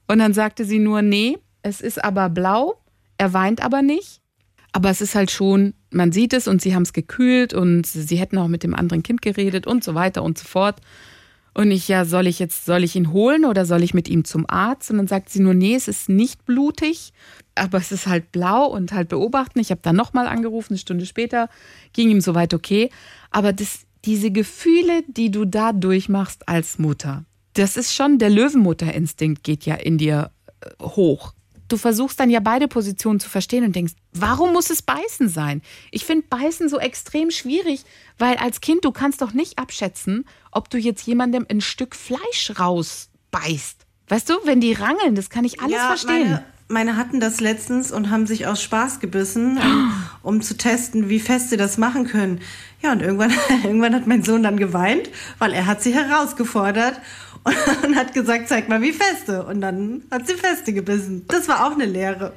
Und 0.08 0.19
dann 0.19 0.34
sagte 0.34 0.66
sie 0.66 0.80
nur, 0.80 1.02
nee, 1.02 1.38
es 1.62 1.81
ist 1.81 2.04
aber 2.04 2.30
blau, 2.30 2.81
er 3.18 3.34
weint 3.34 3.64
aber 3.64 3.81
nicht. 3.81 4.22
Aber 4.74 4.90
es 4.90 5.02
ist 5.02 5.16
halt 5.16 5.31
schon, 5.31 5.74
man 5.90 6.12
sieht 6.12 6.34
es 6.34 6.48
und 6.48 6.62
sie 6.62 6.75
haben 6.75 6.84
es 6.84 6.94
gekühlt 6.94 7.54
und 7.54 7.88
sie 7.88 8.18
hätten 8.18 8.38
auch 8.38 8.50
mit 8.50 8.64
dem 8.64 8.75
anderen 8.75 9.04
Kind 9.04 9.22
geredet 9.22 9.66
und 9.66 9.84
so 9.84 9.96
weiter 9.96 10.22
und 10.22 10.38
so 10.38 10.46
fort. 10.46 10.81
Und 11.57 11.71
ich, 11.71 11.88
ja, 11.88 12.06
soll 12.06 12.27
ich 12.27 12.38
jetzt, 12.38 12.65
soll 12.65 12.83
ich 12.83 12.95
ihn 12.95 13.12
holen 13.12 13.44
oder 13.44 13.65
soll 13.65 13.81
ich 13.81 13.95
mit 13.95 14.07
ihm 14.07 14.25
zum 14.25 14.45
Arzt? 14.48 14.92
Und 14.92 14.98
dann 14.98 15.07
sagt 15.07 15.30
sie 15.30 15.39
nur, 15.39 15.56
nee, 15.56 15.74
es 15.74 15.88
ist 15.88 16.07
nicht 16.07 16.45
blutig, 16.45 17.13
aber 17.56 17.80
es 17.80 17.92
ist 17.92 18.06
halt 18.06 18.31
blau 18.31 18.68
und 18.68 18.92
halt 18.92 19.09
beobachten. 19.09 19.59
Ich 19.59 19.71
habe 19.71 19.81
dann 19.81 19.95
nochmal 19.95 20.27
angerufen, 20.27 20.74
eine 20.74 20.77
Stunde 20.77 21.07
später, 21.07 21.50
ging 21.94 22.12
ihm 22.12 22.21
soweit 22.21 22.54
okay. 22.54 22.92
Aber 23.31 23.54
das, 23.54 23.88
diese 24.06 24.30
Gefühle, 24.30 25.01
die 25.07 25.31
du 25.31 25.45
da 25.45 25.74
durchmachst 25.74 26.48
als 26.48 26.77
Mutter, 26.77 27.25
das 27.54 27.75
ist 27.75 27.95
schon, 27.95 28.19
der 28.19 28.30
Löwenmutterinstinkt 28.30 29.44
geht 29.44 29.65
ja 29.65 29.74
in 29.74 29.98
dir 29.98 30.30
äh, 30.62 30.83
hoch. 30.83 31.33
Du 31.68 31.78
versuchst 31.78 32.19
dann 32.19 32.30
ja 32.30 32.40
beide 32.40 32.68
Positionen 32.68 33.19
zu 33.19 33.30
verstehen 33.30 33.66
und 33.66 33.76
denkst, 33.76 33.94
warum 34.14 34.54
muss 34.54 34.69
es 34.69 34.81
beißen 34.81 35.28
sein? 35.28 35.62
Ich 35.92 36.06
finde 36.06 36.28
beißen 36.30 36.69
so 36.69 36.80
extrem 36.80 37.30
schwierig, 37.31 37.83
weil 38.18 38.38
als 38.38 38.62
Kind 38.62 38.86
du 38.86 38.92
kannst 38.92 39.21
doch 39.21 39.33
nicht 39.33 39.59
abschätzen, 39.59 40.26
ob 40.52 40.69
du 40.69 40.78
jetzt 40.78 41.06
jemandem 41.06 41.45
ein 41.50 41.62
Stück 41.62 41.95
Fleisch 41.95 42.54
rausbeißt. 42.57 43.86
Weißt 44.07 44.30
du, 44.30 44.36
wenn 44.45 44.62
die 44.62 44.74
rangeln, 44.74 45.16
das 45.16 45.30
kann 45.30 45.44
ich 45.44 45.59
alles 45.59 45.81
verstehen. 45.81 46.31
Meine, 46.31 46.45
meine 46.68 46.97
hatten 46.97 47.19
das 47.19 47.40
letztens 47.40 47.92
und 47.92 48.09
haben 48.09 48.28
sich 48.28 48.45
aus 48.47 48.62
Spaß 48.62 49.00
gebissen, 49.00 49.57
um, 49.57 49.94
um 50.24 50.42
zu 50.42 50.57
testen, 50.57 51.09
wie 51.09 51.19
fest 51.19 51.50
sie 51.50 51.57
das 51.57 51.78
machen 51.78 52.06
können. 52.06 52.42
Ja, 52.81 52.92
und 52.92 53.02
irgendwann, 53.02 53.31
irgendwann 53.64 53.95
hat 53.95 54.07
mein 54.07 54.24
Sohn 54.24 54.44
dann 54.44 54.57
geweint, 54.57 55.09
weil 55.40 55.54
er 55.54 55.66
hat 55.66 55.81
sie 55.81 55.94
herausgefordert 55.94 57.00
und 57.83 57.95
hat 57.95 58.14
gesagt, 58.14 58.50
zeig 58.50 58.69
mal, 58.69 58.81
wie 58.81 58.94
feste. 58.94 59.44
Und 59.44 59.62
dann 59.62 60.04
hat 60.12 60.28
sie 60.28 60.36
feste 60.36 60.74
gebissen. 60.74 61.26
Das 61.28 61.47
war 61.47 61.66
auch 61.66 61.71
eine 61.71 61.86
Lehre. 61.86 62.33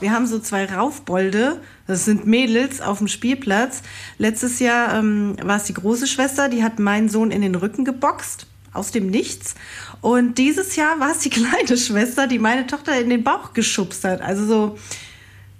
Wir 0.00 0.12
haben 0.12 0.28
so 0.28 0.38
zwei 0.38 0.64
Raufbolde, 0.64 1.60
das 1.88 2.04
sind 2.04 2.24
Mädels 2.24 2.80
auf 2.80 2.98
dem 2.98 3.08
Spielplatz. 3.08 3.82
Letztes 4.16 4.60
Jahr 4.60 4.94
ähm, 4.94 5.36
war 5.42 5.56
es 5.56 5.64
die 5.64 5.74
große 5.74 6.06
Schwester, 6.06 6.48
die 6.48 6.62
hat 6.62 6.78
meinen 6.78 7.08
Sohn 7.08 7.32
in 7.32 7.42
den 7.42 7.56
Rücken 7.56 7.84
geboxt, 7.84 8.46
aus 8.72 8.90
dem 8.90 9.08
Nichts. 9.08 9.54
Und 10.00 10.38
dieses 10.38 10.76
Jahr 10.76 11.00
war 11.00 11.12
es 11.12 11.20
die 11.20 11.30
kleine 11.30 11.76
Schwester, 11.76 12.26
die 12.26 12.38
meine 12.38 12.66
Tochter 12.66 13.00
in 13.00 13.10
den 13.10 13.24
Bauch 13.24 13.52
geschubst 13.52 14.04
hat. 14.04 14.20
Also 14.20 14.46
so, 14.46 14.78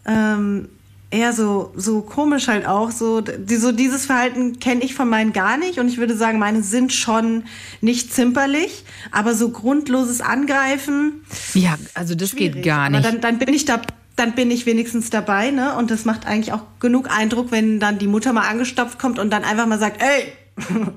ähm, 0.06 0.68
eher 1.10 1.32
so, 1.32 1.72
so 1.74 2.02
komisch 2.02 2.48
halt 2.48 2.66
auch. 2.66 2.90
So, 2.90 3.20
die, 3.20 3.56
so 3.56 3.72
dieses 3.72 4.06
Verhalten 4.06 4.58
kenne 4.58 4.82
ich 4.82 4.94
von 4.94 5.08
meinen 5.08 5.32
gar 5.32 5.56
nicht. 5.56 5.78
Und 5.78 5.88
ich 5.88 5.98
würde 5.98 6.16
sagen, 6.16 6.38
meine 6.38 6.62
sind 6.62 6.92
schon 6.92 7.44
nicht 7.80 8.12
zimperlich, 8.12 8.84
aber 9.10 9.34
so 9.34 9.50
grundloses 9.50 10.20
Angreifen. 10.20 11.24
Ja, 11.54 11.76
also 11.94 12.14
das 12.14 12.34
geht 12.34 12.52
schwierig. 12.52 12.64
gar 12.64 12.90
nicht. 12.90 12.98
Aber 12.98 13.12
dann, 13.12 13.20
dann 13.20 13.38
bin 13.38 13.54
ich 13.54 13.64
da, 13.64 13.80
dann 14.16 14.34
bin 14.34 14.50
ich 14.50 14.66
wenigstens 14.66 15.10
dabei, 15.10 15.50
ne? 15.50 15.76
Und 15.76 15.90
das 15.90 16.04
macht 16.04 16.26
eigentlich 16.26 16.52
auch 16.52 16.62
genug 16.80 17.10
Eindruck, 17.10 17.50
wenn 17.50 17.80
dann 17.80 17.98
die 17.98 18.08
Mutter 18.08 18.32
mal 18.32 18.48
angestopft 18.48 18.98
kommt 18.98 19.18
und 19.18 19.30
dann 19.30 19.44
einfach 19.44 19.66
mal 19.66 19.78
sagt, 19.78 20.02
ey, 20.02 20.32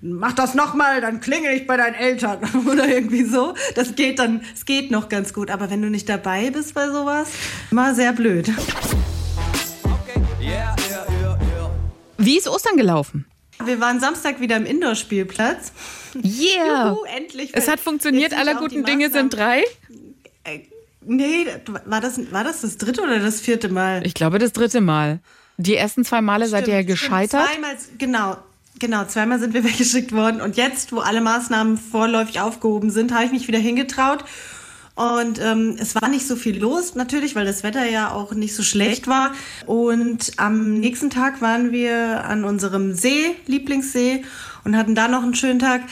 mach 0.00 0.32
das 0.32 0.54
nochmal, 0.54 1.00
dann 1.00 1.20
klingel 1.20 1.54
ich 1.54 1.66
bei 1.66 1.76
deinen 1.76 1.94
Eltern 1.94 2.38
oder 2.70 2.88
irgendwie 2.88 3.24
so. 3.24 3.54
Das 3.74 3.94
geht 3.94 4.18
dann, 4.18 4.42
es 4.54 4.64
geht 4.64 4.90
noch 4.90 5.08
ganz 5.08 5.32
gut. 5.32 5.50
Aber 5.50 5.70
wenn 5.70 5.82
du 5.82 5.90
nicht 5.90 6.08
dabei 6.08 6.50
bist 6.50 6.74
bei 6.74 6.88
sowas, 6.88 7.28
immer 7.70 7.94
sehr 7.94 8.12
blöd. 8.12 8.50
Wie 12.16 12.36
ist 12.36 12.48
Ostern 12.48 12.76
gelaufen? 12.76 13.26
Wir 13.64 13.80
waren 13.80 14.00
Samstag 14.00 14.40
wieder 14.40 14.56
im 14.56 14.66
Indoor-Spielplatz. 14.66 15.72
Yeah! 16.14 16.90
Juhu, 16.90 17.04
endlich. 17.04 17.50
Es 17.52 17.68
hat 17.68 17.80
funktioniert, 17.80 18.32
aller 18.32 18.54
guten 18.54 18.84
Dinge 18.84 19.10
sind 19.10 19.34
drei. 19.34 19.64
Äh, 20.44 20.60
nee, 21.04 21.46
war 21.84 22.00
das, 22.00 22.32
war 22.32 22.44
das 22.44 22.60
das 22.60 22.76
dritte 22.76 23.02
oder 23.02 23.18
das 23.18 23.40
vierte 23.40 23.68
Mal? 23.68 24.06
Ich 24.06 24.14
glaube, 24.14 24.38
das 24.38 24.52
dritte 24.52 24.80
Mal. 24.80 25.20
Die 25.56 25.74
ersten 25.74 26.04
zwei 26.04 26.20
Male 26.20 26.46
stimmt, 26.46 26.60
seid 26.60 26.68
ihr 26.68 26.74
ja 26.74 26.82
gescheitert. 26.82 27.48
Zweimal, 27.48 27.76
genau, 27.98 28.36
genau, 28.78 29.04
zweimal 29.04 29.38
sind 29.38 29.54
wir 29.54 29.64
weggeschickt 29.64 30.12
worden. 30.12 30.40
Und 30.40 30.56
jetzt, 30.56 30.92
wo 30.92 30.98
alle 30.98 31.20
Maßnahmen 31.20 31.76
vorläufig 31.76 32.40
aufgehoben 32.40 32.90
sind, 32.90 33.12
habe 33.12 33.24
ich 33.24 33.32
mich 33.32 33.48
wieder 33.48 33.58
hingetraut. 33.58 34.24
Und 34.94 35.40
ähm, 35.40 35.76
es 35.78 35.94
war 35.94 36.08
nicht 36.08 36.26
so 36.26 36.34
viel 36.34 36.58
los, 36.58 36.96
natürlich, 36.96 37.36
weil 37.36 37.46
das 37.46 37.62
Wetter 37.62 37.88
ja 37.88 38.10
auch 38.10 38.32
nicht 38.32 38.54
so 38.56 38.64
schlecht 38.64 39.06
war. 39.06 39.30
Und 39.64 40.32
am 40.38 40.74
nächsten 40.80 41.08
Tag 41.08 41.40
waren 41.40 41.70
wir 41.70 42.24
an 42.24 42.42
unserem 42.42 42.94
See, 42.94 43.36
Lieblingssee, 43.46 44.24
und 44.64 44.76
hatten 44.76 44.96
da 44.96 45.06
noch 45.06 45.22
einen 45.22 45.36
schönen 45.36 45.60
Tag. 45.60 45.82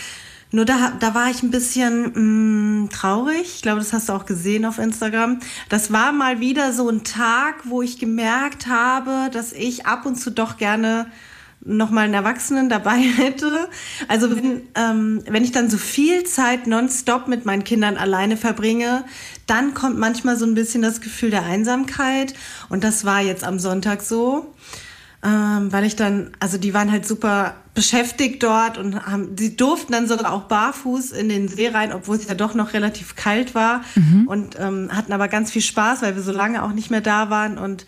Nur 0.50 0.64
da, 0.64 0.92
da 0.98 1.14
war 1.14 1.30
ich 1.30 1.42
ein 1.44 1.52
bisschen 1.52 2.02
mh, 2.02 2.84
mm, 2.84 2.88
traurig. 2.90 3.42
Ich 3.42 3.62
glaube, 3.62 3.78
das 3.78 3.92
hast 3.92 4.08
du 4.08 4.12
auch 4.12 4.26
gesehen 4.26 4.64
auf 4.64 4.78
Instagram. 4.78 5.38
Das 5.68 5.92
war 5.92 6.12
mal 6.12 6.40
wieder 6.40 6.72
so 6.72 6.88
ein 6.88 7.04
Tag, 7.04 7.62
wo 7.64 7.82
ich 7.82 7.98
gemerkt 7.98 8.66
habe, 8.66 9.30
dass 9.32 9.52
ich 9.52 9.86
ab 9.86 10.04
und 10.04 10.16
zu 10.16 10.30
doch 10.30 10.56
gerne 10.56 11.06
noch 11.66 11.90
mal 11.90 12.02
einen 12.02 12.14
Erwachsenen 12.14 12.68
dabei 12.68 12.98
hätte. 13.16 13.68
Also 14.08 14.34
wenn, 14.34 14.62
ähm, 14.74 15.22
wenn 15.26 15.44
ich 15.44 15.52
dann 15.52 15.68
so 15.68 15.76
viel 15.76 16.24
Zeit 16.24 16.66
nonstop 16.66 17.28
mit 17.28 17.44
meinen 17.44 17.64
Kindern 17.64 17.96
alleine 17.96 18.36
verbringe, 18.36 19.04
dann 19.46 19.74
kommt 19.74 19.98
manchmal 19.98 20.36
so 20.36 20.46
ein 20.46 20.54
bisschen 20.54 20.82
das 20.82 21.00
Gefühl 21.00 21.30
der 21.30 21.44
Einsamkeit. 21.44 22.34
Und 22.68 22.84
das 22.84 23.04
war 23.04 23.20
jetzt 23.20 23.44
am 23.44 23.58
Sonntag 23.58 24.02
so, 24.02 24.54
ähm, 25.24 25.72
weil 25.72 25.84
ich 25.84 25.96
dann, 25.96 26.30
also 26.40 26.56
die 26.56 26.72
waren 26.72 26.90
halt 26.90 27.06
super 27.06 27.56
beschäftigt 27.74 28.42
dort 28.42 28.78
und 28.78 29.04
haben, 29.06 29.36
sie 29.36 29.56
durften 29.56 29.92
dann 29.92 30.06
sogar 30.06 30.32
auch 30.32 30.44
barfuß 30.44 31.12
in 31.12 31.28
den 31.28 31.48
See 31.48 31.68
rein, 31.68 31.92
obwohl 31.92 32.16
es 32.16 32.26
ja 32.26 32.34
doch 32.34 32.54
noch 32.54 32.72
relativ 32.72 33.16
kalt 33.16 33.54
war 33.54 33.82
mhm. 33.94 34.26
und 34.28 34.58
ähm, 34.58 34.88
hatten 34.92 35.12
aber 35.12 35.28
ganz 35.28 35.50
viel 35.50 35.62
Spaß, 35.62 36.00
weil 36.02 36.16
wir 36.16 36.22
so 36.22 36.32
lange 36.32 36.62
auch 36.62 36.72
nicht 36.72 36.90
mehr 36.90 37.02
da 37.02 37.28
waren 37.28 37.58
und 37.58 37.86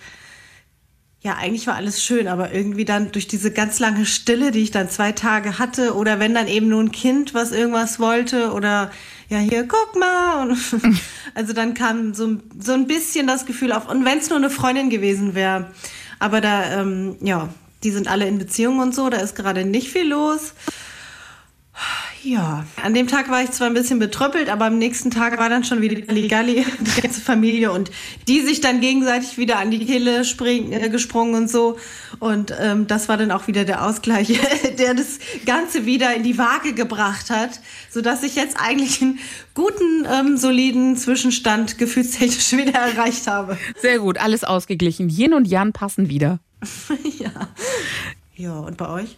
ja, 1.21 1.35
eigentlich 1.35 1.67
war 1.67 1.75
alles 1.75 2.03
schön, 2.03 2.29
aber 2.29 2.53
irgendwie 2.53 2.85
dann 2.85 3.11
durch 3.11 3.27
diese 3.27 3.51
ganz 3.51 3.81
lange 3.81 4.07
Stille, 4.07 4.53
die 4.53 4.61
ich 4.61 4.71
dann 4.71 4.89
zwei 4.89 5.11
Tage 5.11 5.59
hatte, 5.59 5.95
oder 5.95 6.21
wenn 6.21 6.33
dann 6.33 6.47
eben 6.47 6.69
nur 6.69 6.81
ein 6.81 6.93
Kind 6.93 7.35
was 7.35 7.51
irgendwas 7.51 7.99
wollte, 7.99 8.53
oder 8.53 8.93
ja, 9.29 9.39
hier, 9.39 9.67
guck 9.67 9.97
mal. 9.99 10.49
Und, 10.49 10.59
also 11.35 11.53
dann 11.53 11.75
kam 11.75 12.15
so, 12.15 12.37
so 12.59 12.73
ein 12.73 12.87
bisschen 12.87 13.27
das 13.27 13.47
Gefühl 13.47 13.73
auf, 13.73 13.89
und 13.89 14.05
wenn 14.05 14.19
es 14.19 14.31
nur 14.31 14.39
eine 14.39 14.51
Freundin 14.51 14.91
gewesen 14.91 15.35
wäre. 15.35 15.73
Aber 16.21 16.41
da, 16.41 16.81
ähm, 16.81 17.17
ja, 17.21 17.49
die 17.83 17.91
sind 17.91 18.09
alle 18.09 18.27
in 18.27 18.39
Beziehungen 18.39 18.81
und 18.81 18.95
so, 18.95 19.11
da 19.11 19.19
ist 19.19 19.35
gerade 19.35 19.65
nicht 19.65 19.91
viel 19.91 20.09
los. 20.09 20.55
Ja, 22.25 22.67
an 22.83 22.95
dem 22.95 23.07
Tag 23.07 23.31
war 23.31 23.43
ich 23.43 23.53
zwar 23.53 23.69
ein 23.69 23.75
bisschen 23.75 24.01
betröppelt, 24.01 24.49
aber 24.49 24.67
am 24.67 24.79
nächsten 24.79 25.11
Tag 25.11 25.39
war 25.39 25.49
dann 25.49 25.63
schon 25.63 25.81
wieder 25.81 25.95
die 25.95 26.29
ganze 26.29 27.21
Familie 27.21 27.71
und 27.71 27.91
die 28.27 28.41
sich 28.41 28.61
dann 28.61 28.81
gegenseitig 28.81 29.39
wieder 29.39 29.59
an 29.59 29.71
die 29.71 29.85
Kehle 29.85 30.25
spring, 30.25 30.73
äh, 30.73 30.89
gesprungen 30.89 31.35
und 31.37 31.51
so. 31.51 31.79
Und 32.19 32.53
ähm, 32.59 32.89
das 32.89 33.09
war 33.09 33.17
dann 33.17 33.31
auch 33.31 33.47
wieder 33.47 33.65
der 33.65 33.85
Ausgleich, 33.85 34.39
der 34.79 34.95
das 34.95 35.19
Ganze 35.47 35.87
wieder 35.87 36.15
in 36.15 36.25
die 36.25 36.39
Waage 36.39 36.75
gebracht 36.75 37.31
hat, 37.31 37.61
sodass 37.89 38.25
ich 38.25 38.35
jetzt 38.35 38.57
eigentlich 38.59 39.01
einen 39.01 39.21
guten, 39.55 40.07
ähm, 40.11 40.37
soliden 40.37 40.97
Zwischenstand 40.97 41.79
gefühlstechnisch 41.79 42.53
wieder 42.57 42.79
erreicht 42.79 43.29
habe. 43.29 43.57
Sehr 43.81 44.01
gut, 44.01 44.19
alles 44.19 44.43
ausgeglichen. 44.43 45.09
Yin 45.09 45.35
und 45.35 45.47
Jan 45.47 45.73
passen 45.73 46.09
wieder. 46.09 46.41
ja. 47.19 47.49
Ja, 48.35 48.59
und 48.59 48.77
bei 48.77 48.89
euch? 48.89 49.17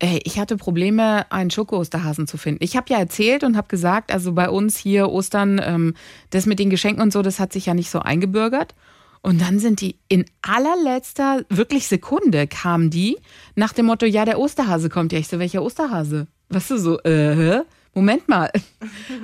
Ey, 0.00 0.20
ich 0.24 0.38
hatte 0.38 0.56
Probleme, 0.56 1.30
einen 1.30 1.50
Schoko-Osterhasen 1.50 2.26
zu 2.26 2.36
finden. 2.36 2.64
Ich 2.64 2.76
habe 2.76 2.92
ja 2.92 2.98
erzählt 2.98 3.44
und 3.44 3.56
habe 3.56 3.68
gesagt, 3.68 4.12
also 4.12 4.32
bei 4.32 4.50
uns 4.50 4.76
hier 4.76 5.08
Ostern, 5.08 5.60
ähm, 5.64 5.94
das 6.30 6.46
mit 6.46 6.58
den 6.58 6.68
Geschenken 6.68 7.02
und 7.02 7.12
so, 7.12 7.22
das 7.22 7.38
hat 7.38 7.52
sich 7.52 7.66
ja 7.66 7.74
nicht 7.74 7.90
so 7.90 8.00
eingebürgert. 8.00 8.74
Und 9.22 9.40
dann 9.40 9.58
sind 9.58 9.80
die 9.80 9.96
in 10.08 10.26
allerletzter, 10.42 11.44
wirklich 11.48 11.86
Sekunde 11.86 12.46
kamen 12.46 12.90
die 12.90 13.16
nach 13.54 13.72
dem 13.72 13.86
Motto, 13.86 14.04
ja, 14.04 14.26
der 14.26 14.38
Osterhase 14.38 14.90
kommt. 14.90 15.12
Ja, 15.12 15.18
ich 15.18 15.28
so, 15.28 15.38
welcher 15.38 15.62
Osterhase? 15.62 16.26
Weißt 16.50 16.72
du, 16.72 16.78
so, 16.78 16.98
äh, 17.00 17.62
Moment 17.94 18.28
mal. 18.28 18.50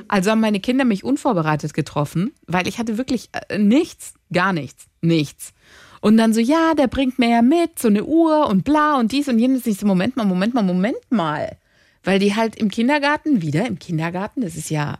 Also 0.08 0.30
haben 0.30 0.40
meine 0.40 0.60
Kinder 0.60 0.84
mich 0.84 1.04
unvorbereitet 1.04 1.74
getroffen, 1.74 2.32
weil 2.46 2.66
ich 2.66 2.78
hatte 2.78 2.96
wirklich 2.98 3.28
äh, 3.48 3.58
nichts, 3.58 4.14
gar 4.32 4.52
nichts, 4.52 4.86
nichts. 5.02 5.52
Und 6.00 6.16
dann 6.16 6.32
so, 6.32 6.40
ja, 6.40 6.74
der 6.74 6.86
bringt 6.86 7.18
mir 7.18 7.28
ja 7.28 7.42
mit, 7.42 7.78
so 7.78 7.88
eine 7.88 8.04
Uhr 8.04 8.46
und 8.48 8.64
bla 8.64 8.98
und 8.98 9.12
dies 9.12 9.28
und 9.28 9.38
jenes. 9.38 9.66
Ich 9.66 9.78
so, 9.78 9.86
Moment 9.86 10.16
mal, 10.16 10.24
Moment 10.24 10.54
mal, 10.54 10.62
Moment 10.62 11.10
mal. 11.10 11.56
Weil 12.02 12.18
die 12.18 12.34
halt 12.34 12.56
im 12.56 12.70
Kindergarten, 12.70 13.42
wieder 13.42 13.66
im 13.66 13.78
Kindergarten, 13.78 14.40
das 14.40 14.56
ist 14.56 14.70
ja 14.70 14.98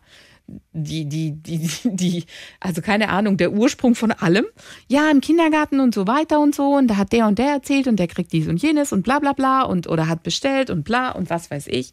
die, 0.72 1.08
die, 1.08 1.32
die, 1.32 1.70
die, 1.84 2.24
also 2.60 2.80
keine 2.82 3.08
Ahnung, 3.08 3.36
der 3.36 3.52
Ursprung 3.52 3.94
von 3.94 4.12
allem. 4.12 4.46
Ja, 4.88 5.10
im 5.10 5.20
Kindergarten 5.20 5.80
und 5.80 5.94
so 5.94 6.06
weiter 6.06 6.40
und 6.40 6.54
so. 6.54 6.76
Und 6.76 6.88
da 6.88 6.96
hat 6.96 7.12
der 7.12 7.26
und 7.26 7.38
der 7.38 7.52
erzählt 7.52 7.86
und 7.86 7.96
der 7.96 8.08
kriegt 8.08 8.32
dies 8.32 8.48
und 8.48 8.60
jenes 8.60 8.92
und 8.92 9.02
bla 9.02 9.18
bla 9.18 9.32
bla 9.32 9.62
und 9.62 9.86
oder 9.88 10.08
hat 10.08 10.22
bestellt 10.22 10.70
und 10.70 10.84
bla 10.84 11.10
und 11.10 11.30
was 11.30 11.50
weiß 11.50 11.66
ich. 11.68 11.92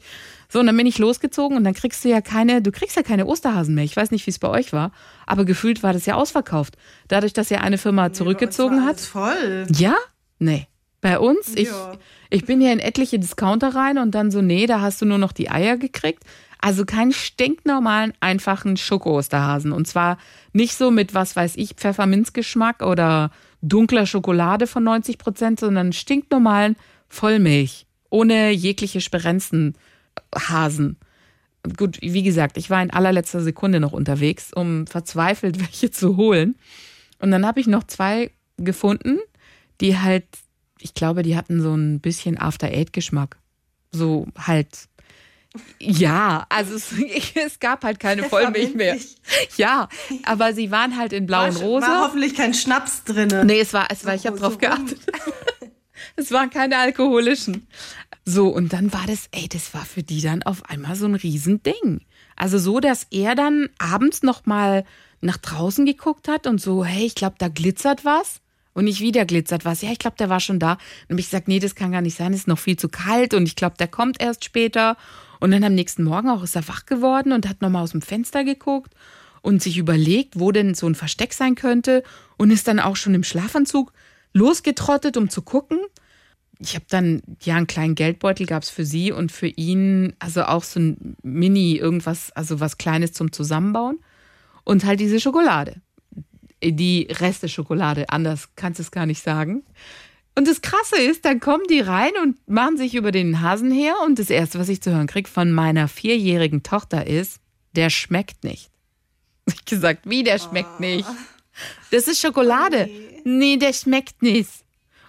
So, 0.50 0.60
und 0.60 0.68
dann 0.68 0.78
bin 0.78 0.88
ich 0.88 0.98
losgezogen 0.98 1.58
und 1.58 1.64
dann 1.64 1.74
kriegst 1.74 2.06
du 2.06 2.10
ja 2.10 2.22
keine, 2.22 2.62
du 2.62 2.72
kriegst 2.72 2.96
ja 2.96 3.04
keine 3.04 3.26
Osterhasen 3.26 3.76
mehr. 3.76 3.84
Ich 3.84 3.98
weiß 3.98 4.12
nicht, 4.12 4.26
wie 4.28 4.32
es 4.32 4.40
bei 4.40 4.50
euch 4.50 4.72
war, 4.72 4.92
aber 5.26 5.44
gefühlt 5.44 5.84
war 5.84 5.94
das 5.94 6.06
ja 6.06 6.16
ausverkauft. 6.16 6.78
Dadurch, 7.08 7.34
dass 7.34 7.50
ja 7.50 7.60
eine 7.60 7.78
Firma 7.78 8.14
zurückgezogen 8.14 8.86
hat. 8.86 9.00
voll. 9.00 9.68
Ja? 9.76 9.96
Nee. 10.40 10.68
Bei 11.01 11.20
uns, 11.20 11.54
ich, 11.56 11.68
ja. 11.68 11.94
ich 12.30 12.46
bin 12.46 12.60
ja 12.62 12.72
in 12.72 12.80
etliche 12.80 13.20
Discounter 13.20 13.75
rein 13.75 13.98
und 13.98 14.16
dann 14.16 14.32
so, 14.32 14.42
nee, 14.42 14.66
da 14.66 14.82
hast 14.82 15.01
du 15.01 15.06
nur 15.06 15.20
noch 15.20 15.32
die 15.32 15.50
Eier 15.50 15.77
gekriegt. 15.77 16.24
Also 16.60 16.86
keinen 16.86 17.13
stinknormalen, 17.13 18.13
einfachen 18.20 18.77
Schoko-Osterhasen. 18.77 19.72
Und 19.72 19.88
zwar 19.88 20.18
nicht 20.54 20.75
so 20.75 20.89
mit, 20.89 21.13
was 21.13 21.36
weiß 21.36 21.56
ich, 21.56 21.75
Pfefferminzgeschmack 21.75 22.82
oder 22.82 23.32
dunkler 23.62 24.06
Schokolade 24.06 24.66
von 24.66 24.84
90 24.84 25.18
Prozent, 25.20 25.60
sondern 25.60 25.94
stinknormalen 25.94 26.75
Vollmilch. 27.10 27.86
Ohne 28.10 28.51
jegliche 28.51 29.01
Sperenzen 29.01 29.75
Hasen. 30.36 30.98
Gut, 31.75 32.00
wie 32.01 32.24
gesagt, 32.24 32.58
ich 32.58 32.70
war 32.70 32.82
in 32.82 32.92
allerletzter 32.92 33.42
Sekunde 33.42 33.80
noch 33.80 33.92
unterwegs, 33.92 34.54
um 34.54 34.88
verzweifelt 34.88 35.60
welche 35.60 35.92
zu 35.92 36.18
holen. 36.18 36.56
Und 37.20 37.32
dann 37.32 37.46
habe 37.46 37.60
ich 37.60 37.68
noch 37.68 37.84
zwei 37.84 38.32
gefunden, 38.58 39.20
die 39.82 39.98
halt, 39.98 40.25
ich 40.88 40.94
glaube, 40.94 41.24
die 41.24 41.36
hatten 41.36 41.62
so 41.62 41.74
ein 41.75 42.00
bisschen 42.00 42.38
After-Eight-Geschmack. 42.38 43.38
So 43.91 44.27
halt 44.38 44.88
ja, 45.79 46.46
also 46.50 46.75
es, 46.75 46.94
es, 47.36 47.60
gab 47.60 47.84
halt 47.84 48.00
keine 48.00 48.24
Vollmilch 48.24 48.75
mehr. 48.75 48.98
Ja, 49.58 49.89
aber 50.24 50.53
sie 50.53 50.72
waren 50.72 50.98
halt 50.98 51.13
in 51.13 51.25
blau 51.25 51.48
und 51.48 51.62
rosa. 51.62 51.88
War 51.88 52.03
hoffentlich 52.06 52.36
kein 52.36 52.53
Schnaps 52.53 53.03
drin. 53.03 53.34
Nee, 53.46 53.62
es 53.62 53.74
war, 53.74 53.88
es 53.89 54.06
war, 54.06 54.13
ich 54.13 54.27
habe 54.27 54.38
drauf 54.38 54.58
geachtet. 54.58 55.00
es 56.15 56.32
waren 56.32 56.50
keine 56.50 56.77
alkoholischen. 56.77 57.67
So, 58.25 58.50
und 58.50 58.74
dann 58.74 58.94
war 58.94 59.06
das, 59.08 59.29
ey, 59.32 59.48
das 59.48 59.74
war 59.74 59.86
für 59.86 60.03
die 60.03 60.22
dann 60.22 60.44
auf 60.44 60.70
einmal 60.70 60.96
so 60.96 61.06
ein 61.06 61.15
Riesending. 61.15 62.01
Also 62.36 62.60
so, 62.60 62.79
dass 62.79 63.08
er 63.10 63.36
dann 63.36 63.70
abends 63.79 64.22
nochmal 64.22 64.84
nach 65.22 65.38
draußen 65.38 65.86
geguckt 65.86 66.27
hat 66.27 66.46
und 66.46 66.62
so, 66.62 66.86
hey, 66.86 67.06
ich 67.06 67.15
glaube, 67.15 67.36
da 67.39 67.48
glitzert 67.48 68.06
was. 68.06 68.41
Und 68.77 68.86
nicht 68.86 69.01
wieder 69.01 69.25
glitzert 69.25 69.65
was. 69.65 69.81
Ja, 69.81 69.91
ich 69.91 69.98
glaube, 69.98 70.17
der 70.19 70.29
war 70.29 70.39
schon 70.39 70.60
da. 70.60 70.74
Und 70.74 71.13
habe 71.13 71.19
ich 71.19 71.25
gesagt, 71.25 71.48
nee, 71.48 71.57
das 71.57 71.74
kann 71.74 71.91
gar 71.91 72.01
nicht 72.01 72.15
sein, 72.15 72.31
es 72.31 72.41
ist 72.41 72.48
noch 72.48 72.60
viel 72.60 72.77
zu 72.77 72.89
kalt 72.89 73.34
und 73.34 73.48
ich 73.48 73.55
glaube, 73.55 73.75
der 73.79 73.88
kommt 73.88 74.22
erst 74.22 74.46
später. 74.46 74.98
Und 75.39 75.50
dann 75.50 75.63
am 75.63 75.74
nächsten 75.74 76.03
Morgen 76.03 76.29
auch 76.29 76.43
ist 76.43 76.55
er 76.55 76.67
wach 76.67 76.86
geworden 76.86 77.31
und 77.31 77.50
hat 77.50 77.62
nochmal 77.62 77.81
aus 77.81 77.91
dem 77.91 78.03
Fenster 78.03 78.43
geguckt 78.43 78.93
und 79.41 79.63
sich 79.63 79.79
überlegt, 79.79 80.39
wo 80.39 80.51
denn 80.51 80.75
so 80.75 80.86
ein 80.86 80.93
Versteck 80.93 81.34
sein 81.34 81.55
könnte 81.55 82.03
und 82.38 82.51
ist 82.51 82.67
dann 82.67 82.79
auch 82.79 82.96
schon 82.98 83.15
im 83.15 83.24
Schlafanzug 83.24 83.93
losgetrottet, 84.34 85.17
um 85.17 85.29
zu 85.29 85.41
gucken 85.41 85.79
ich 86.60 86.75
habe 86.75 86.86
dann, 86.89 87.22
ja, 87.41 87.55
einen 87.55 87.67
kleinen 87.67 87.96
Geldbeutel 87.96 88.46
gab 88.46 88.63
es 88.63 88.69
für 88.69 88.86
sie 88.86 89.12
und 89.12 89.31
für 89.31 89.48
ihn, 89.48 90.13
also 90.19 90.43
auch 90.43 90.63
so 90.63 90.79
ein 90.79 91.15
Mini, 91.22 91.75
irgendwas, 91.75 92.31
also 92.31 92.60
was 92.60 92.77
Kleines 92.77 93.13
zum 93.13 93.31
Zusammenbauen. 93.31 94.00
Und 94.63 94.84
halt 94.84 95.00
diese 95.00 95.19
Schokolade. 95.19 95.81
Die 96.64 97.08
Reste 97.10 97.50
Schokolade, 97.50 98.10
anders 98.10 98.50
kannst 98.56 98.80
du 98.80 98.84
es 98.84 98.92
gar 98.92 99.06
nicht 99.06 99.22
sagen. 99.22 99.64
Und 100.38 100.48
das 100.48 100.62
Krasse 100.62 101.02
ist, 101.02 101.26
dann 101.26 101.40
kommen 101.40 101.64
die 101.68 101.80
rein 101.80 102.12
und 102.22 102.38
machen 102.48 102.78
sich 102.78 102.94
über 102.94 103.12
den 103.12 103.42
Hasen 103.42 103.72
her. 103.72 103.96
Und 104.06 104.20
das 104.20 104.30
Erste, 104.30 104.60
was 104.60 104.70
ich 104.70 104.82
zu 104.82 104.92
hören 104.92 105.08
kriege 105.08 105.28
von 105.28 105.52
meiner 105.52 105.88
vierjährigen 105.88 106.62
Tochter 106.62 107.08
ist, 107.08 107.40
der 107.76 107.90
schmeckt 107.90 108.44
nicht. 108.44 108.70
Ich 109.54 109.64
gesagt, 109.64 110.02
wie 110.10 110.24
der 110.24 110.40
schmeckt 110.40 110.80
oh. 110.80 110.82
nicht? 110.82 111.08
Das 111.90 112.08
ist 112.08 112.22
Schokolade. 112.22 112.90
Nee, 113.24 113.58
der 113.58 113.74
schmeckt 113.74 114.22
nicht. 114.22 114.50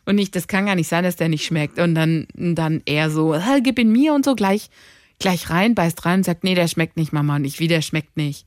Und 0.07 0.15
nicht, 0.15 0.35
das 0.35 0.49
kann 0.49 0.65
gar 0.65 0.77
nicht 0.77 0.89
sein, 0.89 1.05
dass 1.05 1.17
der 1.17 1.29
nicht 1.29 1.45
schmeckt. 1.45 1.79
Und 1.79 1.95
dann, 1.95 2.27
dann 2.35 2.81
eher 2.87 3.11
so, 3.11 3.39
gib 3.63 3.79
ihn 3.79 3.93
mir 3.93 4.15
und 4.15 4.25
so 4.25 4.35
gleich, 4.35 4.71
gleich 5.19 5.51
rein, 5.51 5.75
beißt 5.75 6.07
rein 6.07 6.21
und 6.21 6.25
sagt, 6.25 6.45
nee, 6.45 6.55
der 6.55 6.69
schmeckt 6.69 6.97
nicht, 6.97 7.13
Mama. 7.13 7.37
Und 7.37 7.45
ich, 7.45 7.59
wie, 7.59 7.69
der 7.69 7.83
schmeckt 7.83 8.17
nicht. 8.17 8.47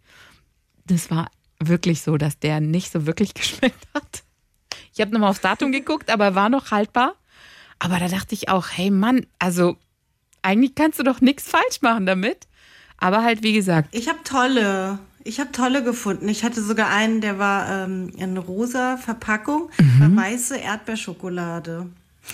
Das 0.87 1.11
war 1.11 1.29
wirklich 1.67 2.01
so, 2.01 2.17
dass 2.17 2.39
der 2.39 2.59
nicht 2.59 2.91
so 2.91 3.05
wirklich 3.05 3.33
geschmeckt 3.35 3.87
hat. 3.93 4.23
Ich 4.93 4.99
habe 5.01 5.11
nochmal 5.11 5.29
aufs 5.29 5.41
Datum 5.41 5.71
geguckt, 5.71 6.09
aber 6.09 6.25
er 6.25 6.35
war 6.35 6.49
noch 6.49 6.71
haltbar. 6.71 7.15
Aber 7.79 7.97
da 7.97 8.07
dachte 8.07 8.35
ich 8.35 8.49
auch, 8.49 8.67
hey 8.71 8.91
Mann, 8.91 9.25
also 9.39 9.77
eigentlich 10.43 10.75
kannst 10.75 10.99
du 10.99 11.03
doch 11.03 11.21
nichts 11.21 11.49
falsch 11.49 11.81
machen 11.81 12.05
damit. 12.05 12.47
Aber 12.97 13.23
halt, 13.23 13.41
wie 13.41 13.53
gesagt. 13.53 13.89
Ich 13.95 14.07
habe 14.07 14.19
tolle. 14.23 14.99
Ich 15.23 15.39
habe 15.39 15.51
tolle 15.51 15.83
gefunden. 15.83 16.27
Ich 16.29 16.43
hatte 16.43 16.61
sogar 16.63 16.89
einen, 16.89 17.21
der 17.21 17.39
war 17.39 17.85
ähm, 17.85 18.11
in 18.17 18.37
rosa 18.37 18.97
Verpackung, 18.97 19.69
Mhm. 19.79 20.15
war 20.15 20.23
weiße 20.25 20.57
Erdbeerschokolade. 20.57 21.87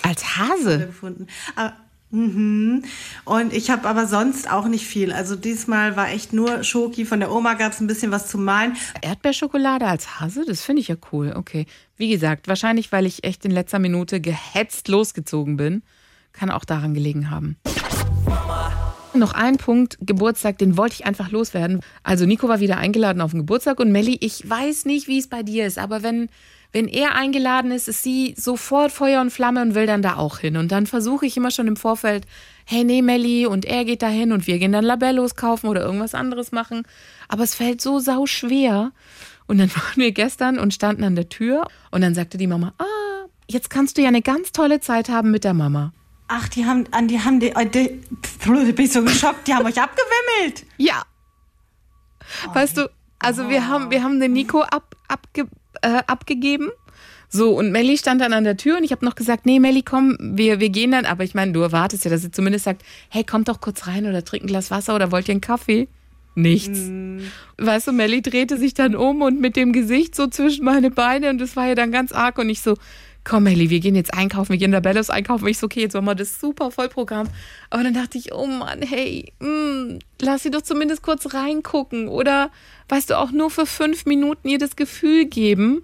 Als 0.04 0.38
Hase. 0.38 0.88
gefunden. 0.88 1.28
Aber, 1.56 1.74
mhm. 2.12 2.84
Und 3.26 3.54
ich 3.54 3.70
habe 3.70 3.88
aber 3.88 4.08
sonst 4.08 4.50
auch 4.52 4.68
nicht 4.68 4.86
viel. 4.86 5.12
Also 5.12 5.36
diesmal 5.36 5.96
war 5.96 6.10
echt 6.10 6.34
nur 6.34 6.64
Schoki. 6.64 7.06
Von 7.06 7.20
der 7.20 7.32
Oma 7.32 7.56
gab 7.56 7.74
es 7.74 7.80
ein 7.80 7.88
bisschen 7.88 8.12
was 8.12 8.28
zu 8.28 8.38
malen. 8.38 8.76
Erdbeerschokolade 9.02 9.86
als 9.86 10.20
Hase, 10.20 10.44
das 10.46 10.62
finde 10.62 10.82
ich 10.82 10.88
ja 10.88 10.96
cool. 11.12 11.34
Okay. 11.36 11.66
Wie 11.96 12.10
gesagt, 12.10 12.48
wahrscheinlich, 12.48 12.92
weil 12.92 13.06
ich 13.06 13.24
echt 13.24 13.46
in 13.46 13.52
letzter 13.52 13.80
Minute 13.80 14.22
gehetzt 14.22 14.88
losgezogen 14.88 15.58
bin. 15.58 15.84
Kann 16.32 16.52
auch 16.52 16.66
daran 16.66 16.94
gelegen 16.94 17.32
haben. 17.32 17.58
Noch 19.14 19.34
ein 19.34 19.58
Punkt, 19.58 19.98
Geburtstag, 20.02 20.60
den 20.60 20.78
wollte 20.78 20.96
ich 20.96 21.06
einfach 21.06 21.32
loswerden. 21.32 21.82
Also 22.04 22.26
Nico 22.26 22.48
war 22.48 22.60
wieder 22.60 22.78
eingeladen 22.78 23.22
auf 23.22 23.32
den 23.32 23.40
Geburtstag 23.40 23.80
und 23.80 23.92
Melli, 23.92 24.18
ich 24.22 24.48
weiß 24.48 24.86
nicht, 24.86 25.08
wie 25.08 25.18
es 25.18 25.28
bei 25.28 25.42
dir 25.42 25.66
ist, 25.66 25.80
aber 25.80 26.04
wenn, 26.04 26.30
wenn 26.72 26.88
er 26.88 27.16
eingeladen 27.16 27.72
ist, 27.72 27.88
ist 27.88 28.04
sie 28.04 28.36
sofort 28.38 28.92
Feuer 28.92 29.22
und 29.22 29.32
Flamme 29.32 29.62
und 29.62 29.76
will 29.76 29.86
dann 29.86 30.02
da 30.02 30.18
auch 30.18 30.40
hin. 30.40 30.58
Und 30.58 30.72
dann 30.72 30.86
versuche 30.86 31.26
ich 31.26 31.38
immer 31.38 31.52
schon 31.52 31.68
im 31.68 31.78
Vorfeld, 31.78 32.26
hey, 32.66 32.84
nee, 32.84 33.02
Melli, 33.02 33.46
und 33.46 33.66
er 33.66 33.86
geht 33.86 34.02
da 34.02 34.10
hin 34.10 34.32
und 34.32 34.48
wir 34.48 34.60
gehen 34.60 34.74
dann 34.74 34.84
Labellos 34.84 35.36
kaufen 35.36 35.68
oder 35.68 35.82
irgendwas 35.82 36.14
anderes 36.14 36.52
machen. 36.52 36.84
Aber 37.30 37.44
es 37.44 37.56
fällt 37.56 37.82
so 37.82 38.00
sau 38.00 38.26
schwer. 38.26 38.92
Und 39.48 39.60
dann 39.60 39.70
waren 39.76 39.96
wir 39.96 40.12
gestern 40.12 40.60
und 40.60 40.74
standen 40.74 41.04
an 41.04 41.16
der 41.16 41.30
Tür 41.30 41.68
und 41.92 42.02
dann 42.02 42.14
sagte 42.14 42.38
die 42.38 42.48
Mama, 42.48 42.74
ah, 42.78 43.28
jetzt 43.48 43.70
kannst 43.70 43.98
du 43.98 44.02
ja 44.02 44.10
eine 44.10 44.22
ganz 44.22 44.52
tolle 44.52 44.80
Zeit 44.82 45.10
haben 45.10 45.32
mit 45.32 45.44
der 45.44 45.54
Mama. 45.54 45.94
Ach, 46.28 46.50
die 46.50 46.66
haben, 46.66 46.86
an 46.92 47.08
die 47.08 47.22
haben 47.22 47.40
die, 47.40 47.52
äh, 47.52 47.66
die, 47.66 48.02
pff, 48.22 48.46
bin 48.46 48.86
ich 48.86 48.92
so 48.92 49.02
geschockt, 49.02 49.48
die 49.48 49.54
haben 49.54 49.66
euch 49.66 49.82
abgewimmelt. 49.82 50.66
Ja. 50.76 51.04
weißt 52.54 52.78
du, 52.78 52.90
also 53.20 53.50
wir 53.50 53.68
haben, 53.68 53.90
wir 53.90 54.04
haben 54.04 54.20
den 54.20 54.34
Nico 54.34 54.62
ab, 54.62 54.96
abge, 55.08 55.48
äh, 55.82 56.04
abgegeben. 56.08 56.70
So, 57.30 57.58
und 57.58 57.72
Melli 57.72 57.98
stand 57.98 58.22
dann 58.22 58.32
an 58.32 58.46
der 58.46 58.56
Tür 58.56 58.78
und 58.78 58.84
ich 58.84 58.92
habe 58.92 59.04
noch 59.04 59.16
gesagt, 59.16 59.46
nee, 59.46 59.60
Melli, 59.60 59.82
komm, 59.82 60.18
wir, 60.20 60.60
wir 60.60 60.70
gehen 60.70 60.92
dann. 60.92 61.06
Aber 61.06 61.24
ich 61.24 61.36
meine, 61.36 61.52
du 61.52 61.62
erwartest 61.62 62.06
ja, 62.06 62.12
dass 62.12 62.22
sie 62.22 62.32
zumindest 62.32 62.66
sagt, 62.66 62.84
hey, 63.10 63.24
kommt 63.24 63.50
doch 63.50 63.60
kurz 63.60 63.88
rein 63.88 64.06
oder 64.06 64.24
trink 64.24 64.44
ein 64.44 64.48
Glas 64.48 64.72
Wasser 64.72 64.96
oder 64.96 65.12
wollt 65.12 65.28
ihr 65.28 65.34
einen 65.34 65.42
Kaffee? 65.42 65.90
Nichts. 66.36 66.80
Weißt 67.58 67.88
du, 67.88 67.92
Melli 67.92 68.22
drehte 68.22 68.58
sich 68.58 68.76
dann 68.76 68.96
um 68.96 69.24
und 69.24 69.42
mit 69.42 69.56
dem 69.56 69.74
Gesicht 69.74 70.14
so 70.14 70.28
zwischen 70.28 70.64
meine 70.64 70.92
Beine 70.92 71.32
und 71.32 71.40
das 71.40 71.56
war 71.56 71.68
ja 71.68 71.74
dann 71.74 71.92
ganz 71.92 72.12
arg 72.12 72.38
und 72.38 72.48
ich 72.50 72.62
so, 72.62 72.76
komm 73.28 73.44
Melli, 73.44 73.70
wir 73.70 73.80
gehen 73.80 73.96
jetzt 73.96 74.14
einkaufen, 74.14 74.54
wir 74.54 74.58
gehen 74.58 74.72
da 74.72 74.80
Bellos 74.80 75.10
einkaufen. 75.10 75.48
Ich 75.48 75.58
so, 75.58 75.66
okay, 75.66 75.82
jetzt 75.82 75.94
machen 75.94 76.06
wir 76.06 76.16
das 76.16 76.40
super 76.40 76.72
Vollprogramm. 76.72 77.28
Aber 77.70 77.84
dann 77.84 77.94
dachte 77.94 78.18
ich, 78.18 78.34
oh 78.34 78.48
Mann, 78.48 78.82
hey, 78.82 79.34
mh, 79.40 80.00
lass 80.22 80.44
sie 80.44 80.52
doch 80.52 80.62
zumindest 80.62 81.02
kurz 81.02 81.34
reingucken 81.34 82.08
oder, 82.08 82.50
weißt 82.88 83.10
du, 83.10 83.18
auch 83.18 83.32
nur 83.32 83.52
für 83.52 83.66
fünf 83.66 84.06
Minuten 84.06 84.48
ihr 84.48 84.60
das 84.60 84.76
Gefühl 84.76 85.26
geben. 85.26 85.84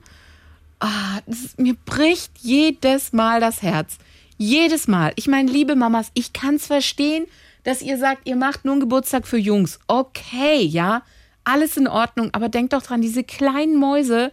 Ah, 0.80 1.20
das 1.26 1.58
mir 1.58 1.76
bricht 1.86 2.32
jedes 2.40 3.14
Mal 3.14 3.42
das 3.42 3.62
Herz. 3.62 3.98
Jedes 4.38 4.88
Mal. 4.88 5.12
Ich 5.16 5.28
meine, 5.28 5.52
liebe 5.52 5.76
Mamas, 5.76 6.12
ich 6.14 6.34
kann 6.34 6.56
es 6.56 6.66
verstehen, 6.68 7.26
dass 7.64 7.82
ihr 7.82 7.98
sagt, 7.98 8.28
ihr 8.28 8.36
macht 8.36 8.66
nur 8.66 8.74
einen 8.74 8.82
Geburtstag 8.82 9.28
für 9.28 9.38
Jungs. 9.38 9.80
Okay, 9.88 10.62
ja, 10.64 11.04
alles 11.44 11.78
in 11.78 11.88
Ordnung. 11.88 12.30
Aber 12.34 12.50
denkt 12.50 12.74
doch 12.74 12.82
dran, 12.82 13.02
diese 13.02 13.24
kleinen 13.24 13.78
Mäuse, 13.78 14.32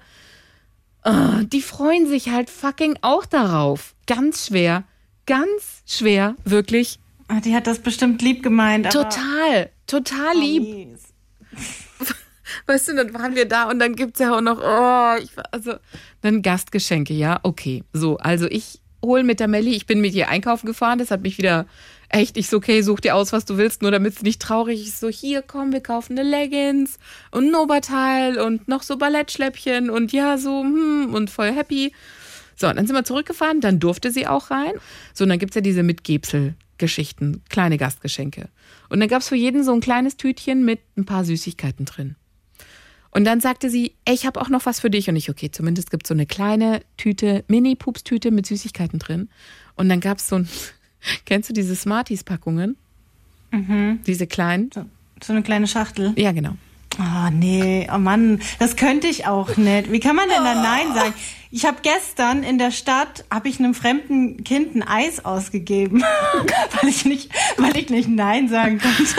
ah, 1.03 1.43
die 1.45 1.63
freuen 1.63 2.07
sich 2.07 2.29
halt 2.31 2.51
fucking 2.51 2.99
auch 3.03 3.27
darauf. 3.27 3.95
Ganz 4.07 4.47
schwer. 4.47 4.85
Ganz 5.27 5.83
schwer, 5.87 6.35
wirklich. 6.45 6.99
Ach, 7.29 7.41
die 7.41 7.55
hat 7.55 7.67
das 7.67 7.79
bestimmt 7.79 8.23
lieb 8.23 8.43
gemeint. 8.43 8.91
Total, 8.91 9.71
total 9.87 10.37
lieb. 10.37 10.63
Mies. 10.63 11.03
Weißt 12.67 12.89
du, 12.89 12.97
dann 12.97 13.15
waren 13.15 13.37
wir 13.37 13.47
da 13.47 13.69
und 13.71 13.79
dann 13.79 13.95
gibt's 13.95 14.19
ja 14.19 14.37
auch 14.37 14.41
noch, 14.41 14.59
oh, 14.59 15.23
ich, 15.23 15.37
war- 15.37 15.45
also, 15.53 15.75
dann 16.21 16.43
Gastgeschenke, 16.43 17.15
ja, 17.15 17.39
okay. 17.45 17.85
So, 17.93 18.17
also 18.19 18.47
ich 18.47 18.80
hol 19.05 19.23
mit 19.23 19.41
der 19.41 19.49
Melli, 19.49 19.75
ich 19.75 19.87
bin 19.87 20.01
mit 20.01 20.15
ihr 20.15 20.29
einkaufen 20.29 20.67
gefahren, 20.67 20.99
das 20.99 21.11
hat 21.11 21.23
mich 21.23 21.39
wieder 21.39 21.67
echt, 22.09 22.37
ich 22.37 22.49
so, 22.49 22.59
okay, 22.59 22.83
such 22.83 23.01
dir 23.01 23.15
aus, 23.15 23.33
was 23.33 23.45
du 23.45 23.57
willst, 23.57 23.83
nur 23.83 23.91
damit 23.91 24.17
es 24.17 24.23
nicht 24.23 24.43
traurig 24.43 24.87
ist. 24.87 25.01
So, 25.01 25.09
hier, 25.09 25.43
komm, 25.43 25.73
wir 25.73 25.81
kaufen 25.81 26.19
eine 26.19 26.29
Leggings 26.29 26.99
und 27.31 27.49
ein 27.49 27.55
Oberteil 27.55 28.39
und 28.39 28.69
noch 28.69 28.83
so 28.83 28.97
Ballettschläppchen 28.97 29.91
und 29.91 30.13
ja, 30.13 30.37
so, 30.37 30.63
hm, 30.63 31.15
und 31.15 31.31
voll 31.31 31.53
happy. 31.53 31.93
So, 32.57 32.69
und 32.69 32.77
dann 32.77 32.87
sind 32.87 32.97
wir 32.97 33.05
zurückgefahren, 33.05 33.61
dann 33.61 33.79
durfte 33.79 34.11
sie 34.11 34.27
auch 34.27 34.51
rein. 34.51 34.73
So, 35.15 35.25
und 35.25 35.31
dann 35.31 35.39
gibt's 35.39 35.55
ja 35.55 35.63
diese 35.63 35.83
Mitgebsel-Geschichten, 35.83 37.43
kleine 37.49 37.79
Gastgeschenke. 37.79 38.49
Und 38.91 39.01
dann 39.01 39.09
gab's 39.09 39.29
für 39.29 39.37
jeden 39.37 39.65
so 39.65 39.73
ein 39.73 39.81
kleines 39.81 40.17
Tütchen 40.17 40.65
mit 40.65 40.81
ein 40.97 41.07
paar 41.07 41.25
Süßigkeiten 41.25 41.87
drin. 41.87 42.17
Und 43.13 43.25
dann 43.25 43.41
sagte 43.41 43.71
sie, 43.71 43.95
ey, 44.05 44.15
ich 44.15 44.27
habe 44.27 44.41
auch 44.41 44.49
noch 44.49 44.67
was 44.67 44.81
für 44.81 44.91
dich. 44.91 45.09
Und 45.09 45.17
ich, 45.17 45.31
okay, 45.31 45.51
zumindest 45.51 45.91
gibt 45.91 46.05
es 46.05 46.09
so 46.09 46.15
eine 46.15 46.27
kleine 46.27 46.81
Tüte, 46.97 47.45
Mini-Pups-Tüte 47.49 48.31
mit 48.31 48.47
Süßigkeiten 48.47 48.99
drin. 48.99 49.29
Und 49.75 49.89
dann 49.89 50.01
gab 50.01 50.19
es 50.19 50.29
so 50.29 50.37
ein, 50.37 50.49
kennst 51.25 51.49
du 51.49 51.53
diese 51.53 51.75
Smarties-Packungen? 51.75 52.77
Diese 54.07 54.27
kleinen? 54.27 54.71
So, 54.73 54.85
so 55.23 55.33
eine 55.33 55.43
kleine 55.43 55.67
Schachtel. 55.67 56.13
Ja, 56.17 56.33
genau. 56.33 56.57
Oh 56.99 57.31
nee, 57.33 57.89
oh 57.93 57.99
Mann, 57.99 58.41
das 58.59 58.77
könnte 58.77 59.07
ich 59.07 59.27
auch 59.27 59.57
nicht. 59.57 59.91
Wie 59.91 60.01
kann 60.01 60.17
man 60.17 60.29
denn 60.29 60.43
da 60.43 60.55
Nein 60.55 60.93
sagen? 60.93 61.15
Ich 61.51 61.65
habe 61.65 61.79
gestern 61.83 62.43
in 62.43 62.59
der 62.59 62.73
Stadt 62.73 63.25
habe 63.31 63.49
ich 63.49 63.59
einem 63.59 63.75
fremden 63.75 64.45
Kind 64.45 64.75
ein 64.75 64.83
Eis 64.83 65.25
ausgegeben, 65.25 66.03
weil 66.81 66.91
ich 66.91 67.05
nicht, 67.05 67.31
weil 67.57 67.77
ich 67.77 67.91
nicht 67.91 68.09
Nein 68.09 68.49
sagen 68.49 68.79
konnte. 68.79 69.15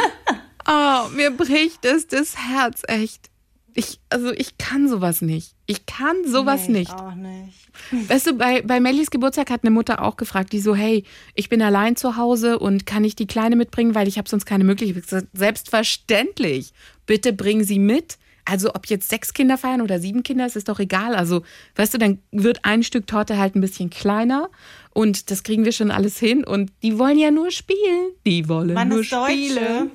Oh, 0.67 1.09
mir 1.15 1.31
bricht 1.31 1.85
es 1.85 2.07
das 2.07 2.37
Herz, 2.37 2.83
echt. 2.87 3.30
Ich, 3.73 3.99
also 4.09 4.31
ich 4.31 4.57
kann 4.57 4.89
sowas 4.89 5.21
nicht. 5.21 5.53
Ich 5.65 5.85
kann 5.85 6.15
sowas 6.27 6.67
Nee, 6.67 6.79
nicht. 6.79 6.91
Auch 6.93 7.15
nicht. 7.15 7.69
Weißt 8.09 8.27
du, 8.27 8.33
bei, 8.33 8.61
bei 8.61 8.79
Mellies 8.79 9.11
Geburtstag 9.11 9.49
hat 9.49 9.63
eine 9.63 9.71
Mutter 9.71 10.03
auch 10.03 10.17
gefragt, 10.17 10.51
die 10.51 10.59
so, 10.59 10.75
hey, 10.75 11.05
ich 11.35 11.47
bin 11.47 11.61
allein 11.61 11.95
zu 11.95 12.17
Hause 12.17 12.59
und 12.59 12.85
kann 12.85 13.03
ich 13.05 13.15
die 13.15 13.27
Kleine 13.27 13.55
mitbringen, 13.55 13.95
weil 13.95 14.07
ich 14.09 14.17
habe 14.17 14.27
sonst 14.27 14.45
keine 14.45 14.63
Möglichkeit. 14.65 15.25
Selbstverständlich. 15.33 16.73
Bitte 17.05 17.33
bring 17.33 17.63
sie 17.63 17.79
mit. 17.79 18.17
Also 18.43 18.73
ob 18.73 18.87
jetzt 18.87 19.07
sechs 19.07 19.33
Kinder 19.33 19.57
feiern 19.57 19.81
oder 19.81 19.99
sieben 19.99 20.23
Kinder, 20.23 20.45
es 20.45 20.55
ist 20.55 20.67
doch 20.67 20.79
egal. 20.79 21.15
Also, 21.15 21.43
weißt 21.75 21.93
du, 21.93 21.97
dann 21.99 22.19
wird 22.31 22.65
ein 22.65 22.83
Stück 22.83 23.05
Torte 23.07 23.37
halt 23.37 23.55
ein 23.55 23.61
bisschen 23.61 23.89
kleiner 23.91 24.49
und 24.93 25.29
das 25.31 25.43
kriegen 25.43 25.63
wir 25.63 25.71
schon 25.71 25.91
alles 25.91 26.17
hin. 26.17 26.43
Und 26.43 26.71
die 26.81 26.97
wollen 26.97 27.19
ja 27.19 27.31
nur 27.31 27.51
spielen. 27.51 28.11
Die 28.25 28.49
wollen 28.49 28.75
Waren 28.75 28.89
nur 28.89 29.03
Deutsche? 29.03 29.31
spielen. 29.31 29.91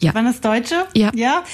Ja. 0.00 0.14
Waren 0.14 0.26
das 0.26 0.40
Deutsche? 0.40 0.86
Ja. 0.94 1.10
Ja. 1.14 1.44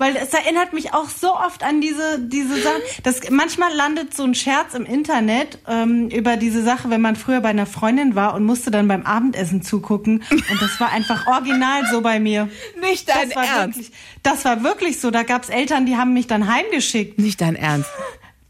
Weil 0.00 0.16
es 0.16 0.32
erinnert 0.32 0.72
mich 0.72 0.94
auch 0.94 1.10
so 1.10 1.34
oft 1.36 1.62
an 1.62 1.82
diese, 1.82 2.18
diese 2.18 2.58
Sachen. 2.62 2.80
Das, 3.02 3.20
manchmal 3.28 3.70
landet 3.74 4.16
so 4.16 4.24
ein 4.24 4.34
Scherz 4.34 4.72
im 4.72 4.86
Internet 4.86 5.58
ähm, 5.68 6.08
über 6.08 6.38
diese 6.38 6.62
Sache, 6.62 6.88
wenn 6.88 7.02
man 7.02 7.16
früher 7.16 7.42
bei 7.42 7.50
einer 7.50 7.66
Freundin 7.66 8.14
war 8.14 8.32
und 8.32 8.46
musste 8.46 8.70
dann 8.70 8.88
beim 8.88 9.02
Abendessen 9.04 9.60
zugucken. 9.60 10.24
Und 10.30 10.62
das 10.62 10.80
war 10.80 10.90
einfach 10.90 11.26
original 11.26 11.82
so 11.90 12.00
bei 12.00 12.18
mir. 12.18 12.48
Nicht 12.80 13.10
dein 13.10 13.28
Das 13.28 13.46
Ernst. 13.46 13.76
wirklich, 13.76 13.92
das 14.22 14.44
war 14.46 14.62
wirklich 14.62 15.00
so. 15.00 15.10
Da 15.10 15.22
gab's 15.22 15.50
Eltern, 15.50 15.84
die 15.84 15.98
haben 15.98 16.14
mich 16.14 16.26
dann 16.26 16.50
heimgeschickt. 16.50 17.18
Nicht 17.18 17.42
dein 17.42 17.54
Ernst. 17.54 17.90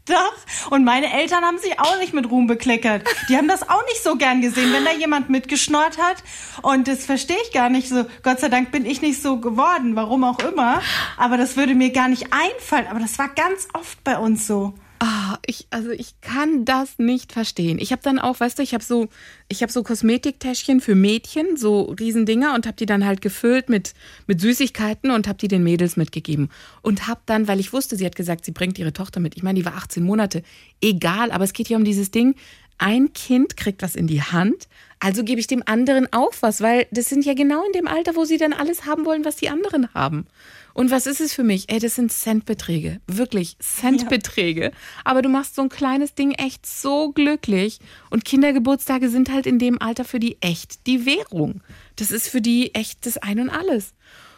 Doch. 0.05 0.71
Und 0.71 0.83
meine 0.83 1.13
Eltern 1.13 1.43
haben 1.43 1.59
sich 1.59 1.79
auch 1.79 1.97
nicht 1.99 2.13
mit 2.13 2.29
Ruhm 2.29 2.47
bekleckert. 2.47 3.03
Die 3.29 3.37
haben 3.37 3.47
das 3.47 3.67
auch 3.69 3.83
nicht 3.85 4.03
so 4.03 4.15
gern 4.15 4.41
gesehen, 4.41 4.73
wenn 4.73 4.83
da 4.83 4.91
jemand 4.91 5.29
mitgeschnort 5.29 5.97
hat. 5.99 6.23
Und 6.63 6.87
das 6.87 7.05
verstehe 7.05 7.37
ich 7.43 7.51
gar 7.51 7.69
nicht 7.69 7.87
so. 7.89 8.05
Gott 8.23 8.39
sei 8.39 8.49
Dank 8.49 8.71
bin 8.71 8.85
ich 8.85 9.01
nicht 9.01 9.21
so 9.21 9.39
geworden, 9.39 9.95
warum 9.95 10.23
auch 10.23 10.39
immer. 10.39 10.81
Aber 11.17 11.37
das 11.37 11.55
würde 11.55 11.75
mir 11.75 11.91
gar 11.91 12.07
nicht 12.07 12.27
einfallen. 12.31 12.87
Aber 12.87 12.99
das 12.99 13.19
war 13.19 13.29
ganz 13.29 13.67
oft 13.73 14.03
bei 14.03 14.17
uns 14.17 14.47
so. 14.47 14.73
Ah, 15.03 15.39
ich, 15.47 15.65
also 15.71 15.89
ich 15.89 16.21
kann 16.21 16.63
das 16.63 16.99
nicht 16.99 17.31
verstehen. 17.31 17.79
Ich 17.79 17.91
habe 17.91 18.03
dann 18.03 18.19
auch, 18.19 18.39
weißt 18.39 18.59
du, 18.59 18.61
ich 18.61 18.75
habe 18.75 18.83
so, 18.83 19.07
ich 19.47 19.63
habe 19.63 19.71
so 19.71 19.81
Kosmetiktäschchen 19.81 20.79
für 20.79 20.93
Mädchen, 20.93 21.57
so 21.57 21.85
Riesendinger 21.85 22.53
und 22.53 22.67
habe 22.67 22.77
die 22.77 22.85
dann 22.85 23.03
halt 23.03 23.19
gefüllt 23.19 23.67
mit 23.67 23.95
mit 24.27 24.39
Süßigkeiten 24.39 25.09
und 25.09 25.27
habe 25.27 25.39
die 25.39 25.47
den 25.47 25.63
Mädels 25.63 25.97
mitgegeben 25.97 26.51
und 26.83 27.07
habe 27.07 27.21
dann, 27.25 27.47
weil 27.47 27.59
ich 27.59 27.73
wusste, 27.73 27.95
sie 27.95 28.05
hat 28.05 28.15
gesagt, 28.15 28.45
sie 28.45 28.51
bringt 28.51 28.77
ihre 28.77 28.93
Tochter 28.93 29.19
mit. 29.19 29.35
Ich 29.35 29.41
meine, 29.41 29.57
die 29.57 29.65
war 29.65 29.75
18 29.75 30.03
Monate, 30.03 30.43
egal, 30.81 31.31
aber 31.31 31.45
es 31.45 31.53
geht 31.53 31.67
hier 31.67 31.77
um 31.77 31.83
dieses 31.83 32.11
Ding. 32.11 32.35
Ein 32.77 33.11
Kind 33.13 33.57
kriegt 33.57 33.81
was 33.81 33.95
in 33.95 34.05
die 34.05 34.21
Hand, 34.21 34.67
also 34.99 35.23
gebe 35.23 35.39
ich 35.39 35.47
dem 35.47 35.63
anderen 35.65 36.13
auch 36.13 36.33
was, 36.41 36.61
weil 36.61 36.85
das 36.91 37.09
sind 37.09 37.25
ja 37.25 37.33
genau 37.33 37.65
in 37.65 37.71
dem 37.73 37.87
Alter, 37.87 38.15
wo 38.15 38.23
sie 38.23 38.37
dann 38.37 38.53
alles 38.53 38.85
haben 38.85 39.05
wollen, 39.05 39.25
was 39.25 39.35
die 39.35 39.49
anderen 39.49 39.91
haben. 39.95 40.27
Und 40.73 40.89
was 40.91 41.05
ist 41.07 41.19
es 41.21 41.33
für 41.33 41.43
mich? 41.43 41.69
Ey, 41.69 41.79
das 41.79 41.95
sind 41.95 42.11
Centbeträge. 42.11 43.01
Wirklich 43.07 43.57
Centbeträge. 43.59 44.71
Aber 45.03 45.21
du 45.21 45.29
machst 45.29 45.55
so 45.55 45.61
ein 45.61 45.69
kleines 45.69 46.13
Ding 46.15 46.31
echt 46.31 46.65
so 46.65 47.11
glücklich. 47.11 47.79
Und 48.09 48.23
Kindergeburtstage 48.25 49.09
sind 49.09 49.31
halt 49.31 49.45
in 49.45 49.59
dem 49.59 49.81
Alter 49.81 50.05
für 50.05 50.19
die 50.19 50.37
echt 50.41 50.87
die 50.87 51.05
Währung. 51.05 51.61
Das 51.97 52.11
ist 52.11 52.27
für 52.29 52.41
die 52.41 52.73
echt 52.73 53.05
das 53.05 53.17
Ein 53.17 53.39
und 53.39 53.49
Alles. 53.49 53.93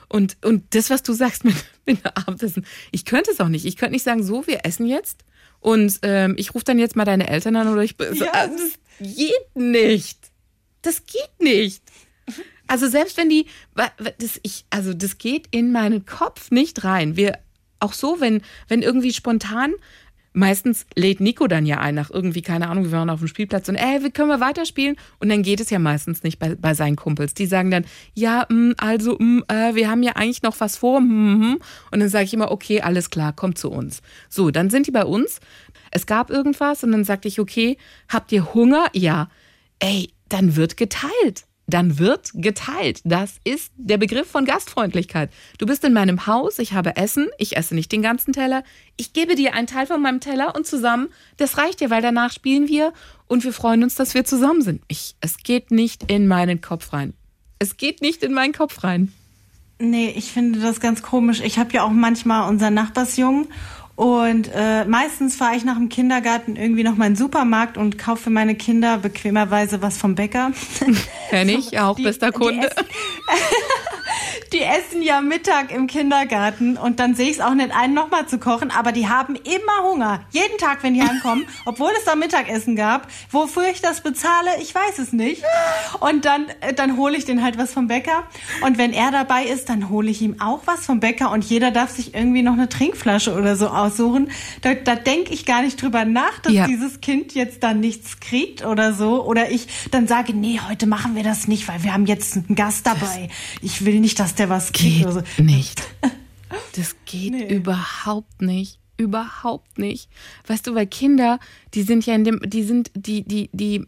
Und, 0.10 0.38
und 0.44 0.76
das, 0.76 0.90
was 0.90 1.04
du 1.04 1.14
sagst 1.14 1.44
mit, 1.46 1.56
mit 1.86 2.00
Abendessen, 2.06 2.66
ich 2.92 3.06
könnte 3.06 3.32
es 3.32 3.40
auch 3.40 3.48
nicht. 3.50 3.66
Ich 3.66 3.78
könnte 3.78 3.94
nicht 3.94 4.04
sagen, 4.04 4.24
so, 4.24 4.48
wir 4.48 4.66
essen 4.66 4.86
jetzt. 4.88 5.24
Und 5.60 6.00
ähm, 6.02 6.36
ich 6.38 6.54
rufe 6.56 6.66
dann 6.66 6.78
jetzt 6.80 6.96
mal 6.96 7.06
deine 7.06 7.28
Eltern 7.30 7.56
an 7.56 7.68
oder 7.70 7.82
ich. 7.84 7.96
So, 7.98 8.26
Ja. 8.26 8.32
also, 8.32 8.56
das 9.00 9.16
geht 9.16 9.56
nicht. 9.56 10.20
Das 10.82 11.06
geht 11.06 11.40
nicht. 11.40 11.84
Also 12.68 12.88
selbst 12.88 13.18
wenn 13.18 13.30
die, 13.30 13.46
das, 13.76 14.40
ich, 14.44 14.66
also 14.70 14.94
das 14.94 15.18
geht 15.18 15.48
in 15.52 15.72
meinen 15.72 16.06
Kopf 16.06 16.52
nicht 16.52 16.84
rein. 16.84 17.16
Wir, 17.18 17.40
auch 17.80 17.94
so, 17.94 18.20
wenn, 18.20 18.42
wenn 18.68 18.82
irgendwie 18.82 19.14
spontan 19.14 19.74
meistens 20.34 20.86
lädt 20.96 21.20
Nico 21.20 21.48
dann 21.48 21.66
ja 21.66 21.80
ein 21.80 21.96
nach 21.96 22.10
irgendwie, 22.10 22.42
keine 22.42 22.70
Ahnung, 22.70 22.86
wir 22.86 22.92
waren 22.92 23.10
auf 23.10 23.20
dem 23.20 23.28
Spielplatz 23.28 23.70
und 23.70 23.76
ey, 23.76 24.10
können 24.12 24.30
wir 24.30 24.40
weiterspielen? 24.40 24.98
Und 25.20 25.30
dann 25.30 25.44
geht 25.44 25.60
es 25.60 25.70
ja 25.70 25.80
meistens 25.80 26.24
nicht 26.24 26.40
bei, 26.40 26.56
bei 26.56 26.74
seinen 26.74 26.96
Kumpels. 26.96 27.34
Die 27.34 27.46
sagen 27.46 27.72
dann, 27.72 27.86
ja, 28.14 28.46
mh, 28.50 28.56
mm, 28.56 28.76
also, 28.78 29.18
mh, 29.20 29.26
mm, 29.26 29.44
äh, 29.48 29.76
wir 29.76 29.90
haben 29.90 30.04
ja 30.04 30.14
eigentlich 30.14 30.42
noch 30.42 30.60
was 30.60 30.78
vor. 30.78 31.00
Mh, 31.00 31.08
mm, 31.08 31.40
mh. 31.40 31.58
Und 31.92 32.00
dann 32.00 32.10
sage 32.10 32.26
ich 32.26 32.34
immer, 32.34 32.52
okay, 32.52 32.82
alles 32.82 33.10
klar, 33.10 33.34
kommt 33.34 33.58
zu 33.58 33.72
uns. 33.72 34.02
So, 34.30 34.52
dann 34.52 34.70
sind 34.70 34.88
die 34.88 34.92
bei 34.92 35.06
uns. 35.06 35.40
Es 35.92 36.06
gab 36.06 36.30
irgendwas 36.30 36.84
und 36.84 36.92
dann 36.92 37.04
sagte 37.04 37.28
ich, 37.28 37.40
okay, 37.40 37.78
habt 38.10 38.32
ihr 38.32 38.54
Hunger? 38.54 38.88
Ja. 38.94 39.30
Ey, 39.80 40.10
dann 40.30 40.56
wird 40.56 40.78
geteilt 40.78 41.46
dann 41.68 41.98
wird 41.98 42.32
geteilt. 42.34 43.02
Das 43.04 43.36
ist 43.44 43.72
der 43.78 43.98
Begriff 43.98 44.30
von 44.30 44.46
Gastfreundlichkeit. 44.46 45.32
Du 45.58 45.66
bist 45.66 45.84
in 45.84 45.94
meinem 45.94 46.28
Haus, 46.28 46.60
ich 46.60 46.74
habe 46.74 46.96
Essen, 46.98 47.30
ich 47.38 47.56
esse 47.56 47.76
nicht 47.76 47.92
den 47.92 48.02
ganzen 48.02 48.34
Teller, 48.34 48.64
ich 48.98 49.14
gebe 49.14 49.36
dir 49.36 49.54
einen 49.54 49.68
Teil 49.68 49.88
von 49.88 50.02
meinem 50.02 50.20
Teller 50.20 50.56
und 50.56 50.68
zusammen, 50.68 51.10
das 51.38 51.58
reicht 51.58 51.80
dir, 51.80 51.90
weil 51.90 52.02
danach 52.02 52.32
spielen 52.32 52.68
wir 52.68 52.94
und 53.28 53.44
wir 53.44 53.54
freuen 53.54 53.84
uns, 53.84 53.96
dass 53.96 54.14
wir 54.14 54.26
zusammen 54.26 54.62
sind. 54.62 54.82
Ich, 54.88 55.16
es 55.22 55.38
geht 55.38 55.72
nicht 55.72 56.12
in 56.12 56.28
meinen 56.28 56.62
Kopf 56.62 56.94
rein. 56.94 57.14
Es 57.60 57.78
geht 57.78 58.02
nicht 58.02 58.24
in 58.24 58.34
meinen 58.34 58.54
Kopf 58.54 58.84
rein. 58.84 59.14
Nee, 59.80 60.14
ich 60.16 60.32
finde 60.32 60.60
das 60.60 60.80
ganz 60.80 61.02
komisch. 61.02 61.42
Ich 61.42 61.58
habe 61.58 61.74
ja 61.74 61.84
auch 61.84 61.92
manchmal 61.92 62.50
unseren 62.50 62.74
Nachbarsjungen 62.74 63.48
und 63.96 64.50
äh, 64.56 64.86
meistens 64.86 65.36
fahre 65.36 65.56
ich 65.56 65.64
nach 65.64 65.76
dem 65.76 65.88
Kindergarten 65.88 66.56
irgendwie 66.56 66.84
noch 66.84 66.96
mal 66.96 67.06
in 67.06 67.14
den 67.14 67.18
Supermarkt 67.18 67.78
und 67.78 68.00
kaufe 68.00 68.24
für 68.24 68.30
meine 68.32 68.56
Kinder 68.56 68.98
bequemerweise 68.98 69.84
was 69.84 70.00
vom 70.00 70.16
Bäcker. 70.16 70.52
Kenn 71.30 71.50
ich, 71.50 71.80
auch 71.80 71.96
die, 71.96 72.04
bester 72.04 72.32
Kunde. 72.32 72.62
Die 72.62 72.66
essen, 72.66 72.88
die 74.54 74.62
essen, 74.62 75.02
ja 75.04 75.22
Mittag 75.22 75.72
im 75.72 75.86
Kindergarten 75.86 76.76
und 76.76 77.00
dann 77.00 77.14
sehe 77.14 77.30
ich 77.30 77.38
es 77.38 77.40
auch 77.40 77.54
nicht 77.54 77.70
ein, 77.76 77.94
nochmal 77.94 78.28
zu 78.28 78.40
kochen, 78.40 78.72
aber 78.72 78.92
die 78.94 79.08
haben 79.08 79.36
immer 79.36 79.88
Hunger. 79.88 80.22
Jeden 80.32 80.58
Tag, 80.58 80.82
wenn 80.82 80.96
die 80.96 81.04
heimkommen, 81.04 81.46
obwohl 81.66 81.92
es 81.96 82.06
da 82.06 82.16
Mittagessen 82.16 82.76
gab. 82.76 83.08
Wofür 83.30 83.70
ich 83.72 83.82
das 83.82 84.02
bezahle, 84.02 84.50
ich 84.60 84.74
weiß 84.74 84.98
es 84.98 85.14
nicht. 85.14 85.44
Und 86.00 86.26
dann, 86.26 86.48
äh, 86.62 86.74
dann 86.74 86.98
hole 86.98 87.16
ich 87.16 87.26
den 87.26 87.44
halt 87.44 87.60
was 87.60 87.74
vom 87.74 87.88
Bäcker. 87.88 88.24
Und 88.66 88.80
wenn 88.80 88.92
er 88.92 89.12
dabei 89.12 89.44
ist, 89.44 89.70
dann 89.70 89.90
hole 89.90 90.10
ich 90.10 90.20
ihm 90.24 90.42
auch 90.42 90.62
was 90.66 90.84
vom 90.88 91.00
Bäcker 91.00 91.30
und 91.30 91.44
jeder 91.44 91.70
darf 91.70 91.92
sich 91.92 92.16
irgendwie 92.16 92.42
noch 92.42 92.54
eine 92.54 92.70
Trinkflasche 92.70 93.36
oder 93.36 93.56
so 93.56 93.68
aussuchen. 93.84 94.30
Da, 94.62 94.74
da 94.74 94.96
denke 94.96 95.34
ich 95.34 95.46
gar 95.46 95.62
nicht 95.62 95.82
drüber 95.82 96.06
nach, 96.06 96.40
dass 96.40 96.54
ja. 96.54 96.68
dieses 96.68 97.02
Kind 97.02 97.34
jetzt 97.34 97.64
dann 97.64 97.80
nichts 97.80 98.20
kriegt 98.20 98.66
oder 98.66 98.94
so. 98.94 99.26
Oder 99.26 99.52
ich 99.52 99.68
dann 99.92 100.08
sage, 100.08 100.34
nee, 100.34 100.60
heute 100.68 100.88
machen 100.88 101.16
wir 101.16 101.24
das 101.24 101.48
nicht, 101.48 101.68
weil 101.68 101.84
wir 101.84 101.94
haben 101.94 102.06
jetzt 102.06 102.36
einen 102.36 102.56
Gast 102.56 102.88
dabei. 102.88 103.30
Ich 103.62 103.86
will 103.86 104.00
nicht, 104.00 104.20
dass 104.20 104.36
der 104.36 104.50
was 104.50 104.72
kriegt. 104.72 105.06
Geht 105.06 105.14
so. 105.14 105.22
nicht. 105.42 105.84
Das 106.76 106.96
geht 107.06 107.32
nee. 107.32 107.52
überhaupt 107.52 108.44
nicht 108.44 108.80
überhaupt 108.98 109.80
nicht. 109.80 110.10
Weißt 110.48 110.68
du, 110.68 110.76
weil 110.76 110.88
Kinder, 110.88 111.40
die 111.74 111.84
sind 111.84 112.06
ja 112.06 112.16
in 112.16 112.24
dem, 112.24 112.40
die 112.46 112.64
sind, 112.64 112.92
die, 112.96 113.24
die, 113.24 113.50
die, 113.52 113.86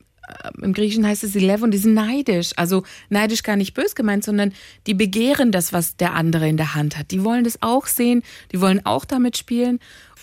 im 0.61 0.73
Griechischen 0.73 1.05
heißt 1.05 1.23
es 1.23 1.35
Eleven, 1.35 1.71
die 1.71 1.77
sind 1.77 1.93
neidisch. 1.93 2.51
Also 2.55 2.83
neidisch 3.09 3.43
gar 3.43 3.55
nicht 3.55 3.73
bös 3.73 3.95
gemeint, 3.95 4.23
sondern 4.23 4.53
die 4.87 4.93
begehren 4.93 5.51
das, 5.51 5.73
was 5.73 5.97
der 5.97 6.13
andere 6.13 6.47
in 6.47 6.57
der 6.57 6.75
Hand 6.75 6.97
hat. 6.97 7.11
Die 7.11 7.23
wollen 7.23 7.43
das 7.43 7.61
auch 7.61 7.87
sehen, 7.87 8.23
die 8.51 8.61
wollen 8.61 8.85
auch 8.85 9.05
damit 9.05 9.37
spielen. 9.37 9.79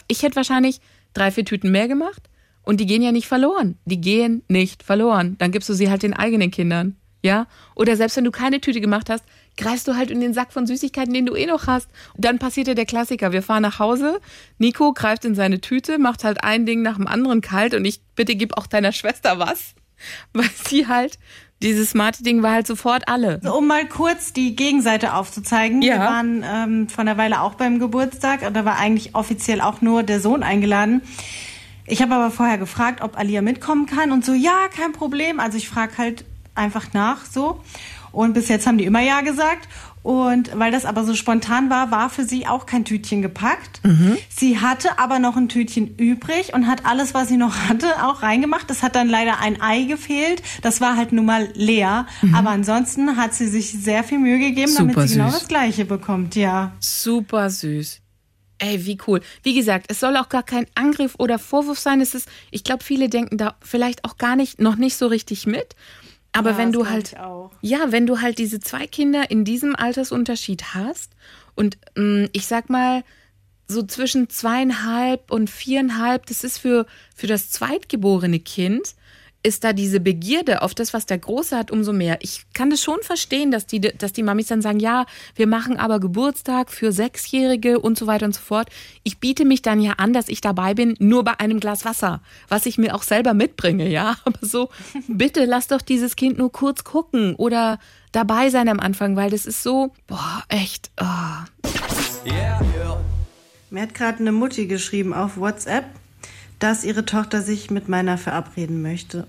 Ich 0.09 0.23
hätte 0.23 0.37
wahrscheinlich 0.37 0.81
drei, 1.15 1.31
vier 1.31 1.45
Tüten 1.45 1.71
mehr 1.71 1.89
gemacht 1.89 2.23
und 2.63 2.81
die 2.81 2.87
gehen 2.87 3.03
ja 3.03 3.13
nicht 3.13 3.27
verloren. 3.27 3.79
Die 3.85 4.01
gehen 4.01 4.43
nicht 4.49 4.83
verloren. 4.83 5.37
Dann 5.39 5.53
gibst 5.53 5.69
du 5.69 5.75
sie 5.75 5.91
halt 5.91 6.03
den 6.03 6.15
eigenen 6.15 6.51
Kindern. 6.51 6.97
Ja? 7.23 7.47
Oder 7.75 7.97
selbst 7.97 8.17
wenn 8.17 8.25
du 8.25 8.31
keine 8.31 8.61
Tüte 8.61 8.81
gemacht 8.81 9.09
hast, 9.09 9.25
greifst 9.57 9.87
du 9.87 9.97
halt 9.97 10.11
in 10.11 10.21
den 10.21 10.35
Sack 10.35 10.53
von 10.53 10.67
Süßigkeiten, 10.67 11.13
den 11.13 11.27
du 11.27 11.35
eh 11.35 11.47
noch 11.47 11.67
hast. 11.67 11.89
Und 12.15 12.25
dann 12.25 12.39
passiert 12.39 12.69
ja 12.69 12.75
der 12.75 12.87
Klassiker. 12.87 13.33
Wir 13.33 13.43
fahren 13.43 13.63
nach 13.63 13.79
Hause, 13.79 14.21
Nico 14.59 14.93
greift 14.93 15.25
in 15.25 15.35
seine 15.35 15.61
Tüte, 15.61 15.99
macht 15.99 16.25
halt 16.25 16.43
ein 16.43 16.67
Ding 16.67 16.83
nach 16.83 16.97
dem 16.97 17.07
anderen 17.07 17.41
kalt 17.41 17.75
und 17.75 17.85
ich 17.85 18.01
bitte 18.17 18.35
gib 18.35 18.57
auch 18.57 18.67
deiner 18.67 18.93
Schwester 18.93 19.39
was. 19.39 19.75
Weil 20.33 20.51
sie 20.65 20.87
halt 20.87 21.19
dieses 21.63 21.95
Marketing 21.95 22.43
war 22.43 22.53
halt 22.53 22.67
sofort 22.67 23.09
alle. 23.09 23.35
Also, 23.43 23.57
um 23.57 23.67
mal 23.67 23.87
kurz 23.87 24.33
die 24.33 24.57
Gegenseite 24.57 25.15
aufzuzeigen. 25.15 25.81
Ja. 25.81 25.95
Wir 25.95 26.01
waren 26.01 26.45
ähm, 26.45 26.89
von 26.89 27.07
der 27.07 27.17
Weile 27.17 27.41
auch 27.41 27.55
beim 27.55 27.79
Geburtstag 27.79 28.43
und 28.47 28.55
da 28.55 28.65
war 28.65 28.79
eigentlich 28.79 29.15
offiziell 29.15 29.61
auch 29.61 29.81
nur 29.81 30.03
der 30.03 30.21
Sohn 30.21 30.43
eingeladen. 30.43 31.03
Ich 31.87 32.03
habe 32.03 32.15
aber 32.15 32.31
vorher 32.31 32.59
gefragt, 32.59 33.01
ob 33.03 33.19
Alia 33.19 33.43
mitkommen 33.43 33.87
kann 33.87 34.13
und 34.13 34.25
so, 34.25 34.33
ja, 34.33 34.69
kein 34.75 34.93
Problem. 34.93 35.41
Also 35.41 35.57
ich 35.57 35.69
frage 35.69 35.99
halt 35.99 36.25
einfach 36.55 36.93
nach 36.93 37.25
so. 37.25 37.61
Und 38.13 38.35
bis 38.35 38.49
jetzt 38.49 38.67
haben 38.67 38.79
die 38.79 38.85
immer 38.85 39.01
Ja 39.01 39.23
gesagt. 39.23 39.69
Und 40.03 40.51
weil 40.59 40.73
das 40.73 40.85
aber 40.85 41.05
so 41.05 41.15
spontan 41.15 41.71
war, 41.71 41.93
war 41.93 42.11
für 42.11 42.25
sie 42.25 42.47
auch 42.49 42.67
kein 42.67 42.85
Tütchen 42.85 43.23
gepackt. 43.23 43.81
Mhm. 43.85 44.19
Sie 44.29 44.59
hatte 44.59 44.99
aber 44.99 45.21
noch 45.21 45.37
ein 45.37 45.49
Tütchen 45.49 45.97
übrig 45.97 46.55
und 46.55 46.67
hat 46.67 46.85
alles, 46.87 47.15
was 47.15 47.29
sie 47.29 47.37
noch 47.37 47.57
hatte, 47.69 47.87
auch 48.05 48.23
reingemacht. 48.23 48.69
Das 48.69 48.83
hat 48.83 48.97
dann 48.97 49.09
leider 49.09 49.39
ein 49.39 49.61
Ei 49.61 49.83
gefehlt. 49.85 50.43
Das 50.63 50.81
war 50.81 50.97
halt 50.97 51.13
nun 51.13 51.25
mal 51.27 51.49
leer. 51.55 52.07
Mhm. 52.23 52.35
Aber 52.35 52.51
ansonsten 52.51 53.17
hat 53.17 53.35
sie 53.35 53.47
sich 53.47 53.71
sehr 53.73 54.03
viel 54.03 54.19
Mühe 54.19 54.39
gegeben, 54.41 54.73
Super 54.73 54.93
damit 54.93 55.09
sie 55.09 55.15
genau 55.15 55.27
süß. 55.31 55.33
genau 55.33 55.39
das 55.39 55.49
Gleiche 55.49 55.85
bekommt. 55.85 56.35
Ja. 56.35 56.73
Super 56.81 57.49
süß. 57.49 58.01
Ey, 58.59 58.85
wie 58.87 58.97
cool. 59.07 59.21
Wie 59.43 59.55
gesagt, 59.55 59.87
es 59.89 59.99
soll 59.99 60.17
auch 60.17 60.29
gar 60.29 60.45
kein 60.45 60.67
Angriff 60.77 61.15
oder 61.19 61.39
Vorwurf 61.41 61.81
sein. 61.81 62.01
Es 62.01 62.15
ist, 62.15 62.29
ich 62.53 62.63
glaube, 62.63 62.85
viele 62.85 63.09
denken 63.09 63.37
da 63.37 63.57
vielleicht 63.61 64.05
auch 64.05 64.19
gar 64.19 64.37
nicht, 64.37 64.61
noch 64.61 64.77
nicht 64.77 64.97
so 64.97 65.09
richtig 65.09 65.47
mit. 65.47 65.75
Aber 66.33 66.53
ja, 66.53 66.59
wenn 66.59 66.73
du 66.73 66.89
halt, 66.89 67.15
ja, 67.61 67.93
wenn 67.93 68.07
du 68.07 68.21
halt 68.21 68.39
diese 68.39 68.59
zwei 68.61 68.87
Kinder 68.87 69.31
in 69.31 69.45
diesem 69.45 69.77
Altersunterschied 69.77 70.75
hast 70.75 71.13
und 71.55 71.77
mh, 71.95 72.03
mm, 72.03 72.29
ich 72.33 72.47
sag 72.47 72.71
mal, 72.71 73.05
so 73.69 73.83
zwischen 73.83 74.29
zweieinhalb 74.29 75.31
und 75.31 75.51
viereinhalb, 75.51 76.27
das 76.27 76.45
ist 76.45 76.59
für, 76.59 76.87
für 77.15 77.27
das 77.27 77.51
zweitgeborene 77.51 78.41
Kind 78.41 78.95
ist 79.43 79.65
da 79.65 79.73
diese 79.73 80.01
Begierde 80.01 80.63
auf 80.63 80.75
das, 80.75 80.95
was 80.95 81.07
der 81.07 81.19
Große 81.19 81.57
hat, 81.57 81.71
umso 81.71 81.93
mehr. 81.93 82.19
Ich 82.21 82.45
kann 82.55 82.71
das 82.71 82.83
schon 82.83 83.03
verstehen, 83.03 83.51
dass 83.51 83.67
die, 83.67 83.81
dass 83.81 84.13
die 84.13 84.23
Mamis 84.23 84.47
dann 84.47 84.63
sagen, 84.63 84.79
ja, 84.79 85.07
wir 85.35 85.47
machen 85.47 85.77
aber 85.77 85.99
Geburtstag 85.99 86.71
für 86.71 86.93
Sechsjährige 86.93 87.81
und 87.81 87.99
so 87.99 88.07
weiter 88.07 88.27
und 88.27 88.35
so 88.35 88.41
fort. 88.41 88.69
Ich 89.03 89.19
biete 89.19 89.45
mich 89.45 89.63
dann 89.63 89.81
ja 89.81 89.95
an, 89.95 90.13
dass 90.13 90.29
ich 90.29 90.41
dabei 90.41 90.75
bin, 90.75 90.95
nur 90.99 91.25
bei 91.25 91.41
einem 91.41 91.61
Glas 91.61 91.85
Wasser, 91.85 92.21
was 92.49 92.67
ich 92.67 92.79
mir 92.79 92.95
auch 92.95 93.03
selber 93.03 93.35
mitbringe, 93.35 93.89
ja. 93.89 94.17
Aber 94.25 94.39
so, 94.47 94.69
bitte 95.09 95.45
lass 95.45 95.67
doch 95.67 95.83
dieses 95.83 96.17
Kind 96.17 96.39
nur 96.39 96.53
kurz 96.53 96.85
gucken 96.85 97.35
oder 97.35 97.79
dabei 98.13 98.51
sein 98.51 98.69
am 98.69 98.79
Anfang, 98.81 99.17
weil 99.17 99.31
das 99.31 99.47
ist 99.47 99.63
so, 99.63 99.93
boah, 100.07 100.45
echt. 100.49 100.91
Oh. 101.01 101.05
Yeah. 102.25 102.61
Mir 103.71 103.83
hat 103.83 103.95
gerade 103.95 104.19
eine 104.19 104.33
Mutti 104.33 104.67
geschrieben 104.67 105.15
auf 105.15 105.39
WhatsApp 105.39 105.87
dass 106.63 106.85
ihre 106.85 107.05
Tochter 107.05 107.43
sich 107.43 107.71
mit 107.71 107.89
meiner 107.89 108.19
verabreden 108.19 108.83
möchte. 108.83 109.27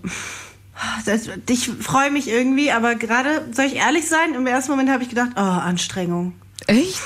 Das, 1.04 1.28
ich 1.48 1.68
freue 1.68 2.10
mich 2.10 2.28
irgendwie, 2.28 2.70
aber 2.70 2.94
gerade, 2.94 3.46
soll 3.52 3.66
ich 3.66 3.76
ehrlich 3.76 4.08
sein, 4.08 4.34
im 4.34 4.46
ersten 4.46 4.72
Moment 4.72 4.90
habe 4.90 5.02
ich 5.02 5.08
gedacht, 5.08 5.30
oh, 5.36 5.40
Anstrengung. 5.40 6.34
Echt? 6.66 7.00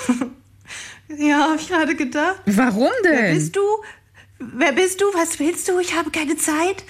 ja, 1.18 1.48
habe 1.48 1.56
ich 1.60 1.68
gerade 1.68 1.94
gedacht. 1.94 2.40
Warum 2.46 2.90
denn? 3.04 3.12
Wer 3.12 3.34
bist 3.34 3.56
du? 3.56 3.60
Wer 4.38 4.72
bist 4.72 5.00
du? 5.00 5.04
Was 5.14 5.38
willst 5.38 5.68
du? 5.68 5.78
Ich 5.80 5.96
habe 5.96 6.10
keine 6.10 6.36
Zeit. 6.36 6.84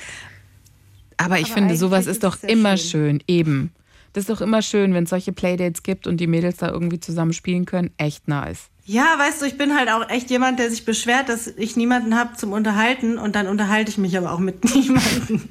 Aber 1.17 1.39
ich 1.39 1.47
aber 1.47 1.55
finde, 1.55 1.77
sowas 1.77 2.07
ist 2.07 2.25
doch 2.25 2.43
immer 2.43 2.77
schön. 2.77 3.21
schön. 3.21 3.25
Eben. 3.27 3.73
Das 4.13 4.23
ist 4.23 4.31
doch 4.31 4.41
immer 4.41 4.63
schön, 4.63 4.95
wenn 4.95 5.05
es 5.05 5.11
solche 5.11 5.33
Playdates 5.33 5.83
gibt 5.83 6.07
und 6.07 6.19
die 6.19 6.27
Mädels 6.27 6.57
da 6.57 6.69
irgendwie 6.69 7.01
zusammen 7.01 7.33
spielen 7.33 7.67
können. 7.67 7.91
Echt 7.99 8.29
nice. 8.29 8.69
Ja, 8.89 9.19
weißt 9.19 9.43
du, 9.43 9.45
ich 9.45 9.59
bin 9.59 9.77
halt 9.77 9.91
auch 9.91 10.09
echt 10.09 10.31
jemand, 10.31 10.59
der 10.59 10.71
sich 10.71 10.87
beschwert, 10.87 11.29
dass 11.29 11.47
ich 11.47 11.77
niemanden 11.77 12.19
habe 12.19 12.37
zum 12.39 12.55
Unterhalten 12.55 13.19
und 13.19 13.37
dann 13.37 13.47
unterhalte 13.47 13.91
ich 13.91 13.99
mich 13.99 14.17
aber 14.17 14.33
auch 14.33 14.39
mit 14.39 14.65
niemanden. 14.75 15.51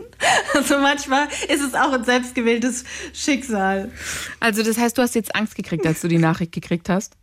Also 0.56 0.80
manchmal 0.80 1.28
ist 1.48 1.62
es 1.62 1.76
auch 1.76 1.94
ein 1.94 2.04
selbstgewähltes 2.04 2.84
Schicksal. 3.14 3.92
Also 4.40 4.64
das 4.64 4.80
heißt, 4.80 4.98
du 4.98 5.04
hast 5.04 5.14
jetzt 5.14 5.36
Angst 5.36 5.54
gekriegt, 5.54 5.86
als 5.86 6.02
du 6.02 6.08
die 6.08 6.18
Nachricht 6.18 6.52
gekriegt 6.52 6.90
hast? 6.90 7.14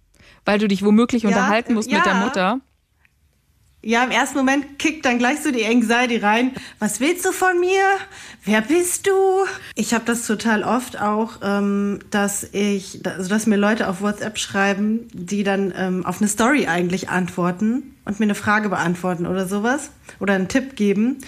Weil 0.45 0.61
du 0.61 0.69
dich 0.69 0.85
womöglich 0.85 1.25
ja, 1.25 1.31
unterhalten 1.31 1.75
musst 1.75 1.91
ja. 1.91 1.97
mit 1.97 2.07
der 2.07 2.15
Mutter? 2.15 2.61
Ja, 3.87 4.03
im 4.03 4.11
ersten 4.11 4.39
Moment 4.39 4.79
kickt 4.79 5.05
dann 5.05 5.19
gleich 5.19 5.43
so 5.43 5.51
die 5.51 5.67
Anxiety 5.67 6.17
rein. 6.17 6.53
Was 6.79 7.01
willst 7.01 7.23
du 7.27 7.33
von 7.33 7.61
mir? 7.61 7.83
Wer 8.43 8.63
bist 8.63 9.07
du? 9.07 9.13
Ich 9.75 9.93
habe 9.93 10.07
das 10.07 10.27
total 10.27 10.63
oft 10.63 10.99
auch, 10.99 11.41
ähm, 11.43 11.99
dass 12.11 12.49
ich, 12.53 13.03
also 13.05 13.29
dass 13.29 13.47
mir 13.47 13.57
Leute 13.57 13.87
auf 13.87 14.01
WhatsApp 14.01 14.39
schreiben, 14.39 15.07
die 15.13 15.43
dann 15.43 15.75
ähm, 15.77 16.07
auf 16.07 16.23
eine 16.23 16.29
Story 16.29 16.67
eigentlich 16.67 17.11
antworten 17.11 17.95
und 18.07 18.21
mir 18.21 18.25
eine 18.25 18.35
Frage 18.35 18.71
beantworten 18.71 19.27
oder 19.27 19.47
sowas 19.47 19.91
oder 20.19 20.33
einen 20.33 20.49
Tipp 20.49 20.77
geben. 20.77 21.19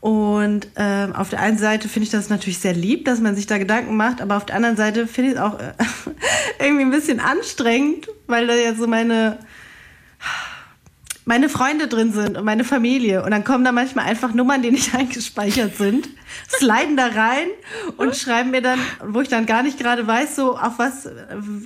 Und 0.00 0.68
ähm, 0.76 1.14
auf 1.14 1.28
der 1.28 1.40
einen 1.40 1.58
Seite 1.58 1.90
finde 1.90 2.04
ich 2.04 2.10
das 2.10 2.30
natürlich 2.30 2.58
sehr 2.58 2.72
lieb, 2.72 3.04
dass 3.04 3.20
man 3.20 3.36
sich 3.36 3.46
da 3.46 3.58
Gedanken 3.58 3.98
macht, 3.98 4.22
aber 4.22 4.38
auf 4.38 4.46
der 4.46 4.56
anderen 4.56 4.76
Seite 4.76 5.06
finde 5.06 5.32
ich 5.32 5.36
es 5.36 5.42
auch 5.42 5.60
äh, 5.60 5.74
irgendwie 6.64 6.84
ein 6.84 6.90
bisschen 6.90 7.20
anstrengend, 7.20 8.08
weil 8.26 8.46
da 8.46 8.54
ja 8.54 8.74
so 8.74 8.86
meine 8.86 9.38
meine 11.28 11.50
Freunde 11.50 11.88
drin 11.88 12.10
sind 12.10 12.38
und 12.38 12.44
meine 12.46 12.64
Familie. 12.64 13.22
Und 13.22 13.32
dann 13.32 13.44
kommen 13.44 13.62
da 13.62 13.70
manchmal 13.70 14.06
einfach 14.06 14.32
Nummern, 14.32 14.62
die 14.62 14.70
nicht 14.70 14.94
eingespeichert 14.94 15.76
sind, 15.76 16.08
sliden 16.48 16.96
da 16.96 17.08
rein 17.08 17.48
und 17.98 18.16
schreiben 18.16 18.50
mir 18.50 18.62
dann, 18.62 18.80
wo 19.04 19.20
ich 19.20 19.28
dann 19.28 19.44
gar 19.44 19.62
nicht 19.62 19.78
gerade 19.78 20.06
weiß, 20.06 20.34
so 20.36 20.56
auf 20.56 20.78
was 20.78 21.06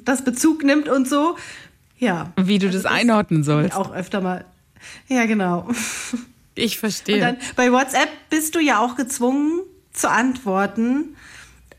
das 0.05 0.25
Bezug 0.25 0.64
nimmt 0.64 0.88
und 0.88 1.09
so. 1.09 1.37
Ja. 1.96 2.33
Wie 2.37 2.59
du 2.59 2.66
also 2.66 2.79
das 2.79 2.87
einordnen 2.87 3.44
sollst. 3.44 3.77
Auch 3.77 3.94
öfter 3.94 4.20
mal. 4.20 4.44
Ja, 5.07 5.27
genau. 5.27 5.68
Ich 6.57 6.79
verstehe. 6.79 7.14
Und 7.14 7.20
dann 7.20 7.37
bei 7.55 7.70
WhatsApp 7.70 8.09
bist 8.31 8.57
du 8.57 8.59
ja 8.59 8.81
auch 8.81 8.96
gezwungen 8.96 9.61
zu 9.92 10.11
antworten 10.11 11.16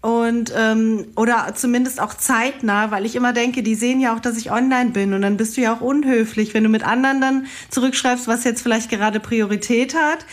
und 0.04 0.52
ähm, 0.54 1.06
oder 1.16 1.54
zumindest 1.56 2.02
auch 2.02 2.14
zeitnah, 2.14 2.92
weil 2.92 3.06
ich 3.06 3.16
immer 3.16 3.32
denke, 3.32 3.64
die 3.64 3.76
sehen 3.76 4.02
ja 4.02 4.14
auch, 4.14 4.20
dass 4.20 4.36
ich 4.36 4.52
online 4.52 4.90
bin 4.90 5.14
und 5.14 5.22
dann 5.22 5.38
bist 5.38 5.56
du 5.56 5.62
ja 5.62 5.74
auch 5.74 5.80
unhöflich, 5.80 6.54
wenn 6.54 6.66
du 6.66 6.70
mit 6.70 6.86
anderen 6.86 7.22
dann 7.22 7.46
zurückschreibst, 7.70 8.28
was 8.28 8.44
jetzt 8.44 8.62
vielleicht 8.62 8.90
gerade 8.90 9.22
Priorität 9.22 9.96
hat. 9.96 10.26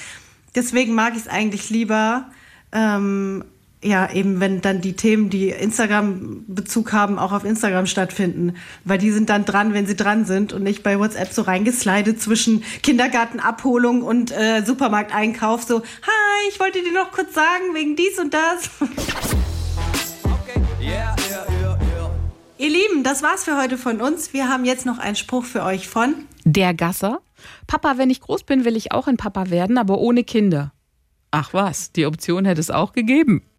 Deswegen 0.56 0.96
mag 0.96 1.12
ich 1.12 1.20
es 1.20 1.28
eigentlich 1.28 1.70
lieber, 1.70 2.26
ähm, 2.72 3.44
ja, 3.80 4.10
eben 4.10 4.40
wenn 4.40 4.60
dann 4.60 4.80
die 4.80 4.94
Themen, 4.94 5.30
die 5.30 5.50
Instagram-Bezug 5.50 6.92
haben, 6.92 7.20
auch 7.20 7.30
auf 7.30 7.44
Instagram 7.44 7.86
stattfinden. 7.86 8.56
Weil 8.84 8.98
die 8.98 9.12
sind 9.12 9.30
dann 9.30 9.44
dran, 9.44 9.72
wenn 9.72 9.86
sie 9.86 9.94
dran 9.94 10.24
sind 10.24 10.52
und 10.52 10.64
nicht 10.64 10.82
bei 10.82 10.98
WhatsApp 10.98 11.32
so 11.32 11.42
reingeslidet 11.42 12.20
zwischen 12.20 12.64
Kindergartenabholung 12.82 14.02
und 14.02 14.32
äh, 14.32 14.64
Supermarkteinkauf. 14.66 15.62
So, 15.62 15.78
hi, 15.78 16.48
ich 16.50 16.58
wollte 16.58 16.82
dir 16.82 16.92
noch 16.92 17.12
kurz 17.12 17.34
sagen, 17.34 17.72
wegen 17.72 17.94
dies 17.94 18.18
und 18.18 18.34
das. 18.34 18.70
Ihr 22.60 22.68
Lieben, 22.68 23.04
das 23.04 23.22
war's 23.22 23.44
für 23.44 23.56
heute 23.56 23.78
von 23.78 24.02
uns. 24.02 24.34
Wir 24.34 24.50
haben 24.50 24.66
jetzt 24.66 24.84
noch 24.84 24.98
einen 24.98 25.16
Spruch 25.16 25.46
für 25.46 25.62
euch 25.62 25.88
von 25.88 26.14
Der 26.44 26.74
Gasser. 26.74 27.22
Papa, 27.66 27.96
wenn 27.96 28.10
ich 28.10 28.20
groß 28.20 28.42
bin, 28.42 28.66
will 28.66 28.76
ich 28.76 28.92
auch 28.92 29.06
ein 29.06 29.16
Papa 29.16 29.48
werden, 29.48 29.78
aber 29.78 29.96
ohne 29.96 30.24
Kinder. 30.24 30.70
Ach 31.30 31.54
was, 31.54 31.90
die 31.92 32.04
Option 32.04 32.44
hätte 32.44 32.60
es 32.60 32.70
auch 32.70 32.92
gegeben. 32.92 33.42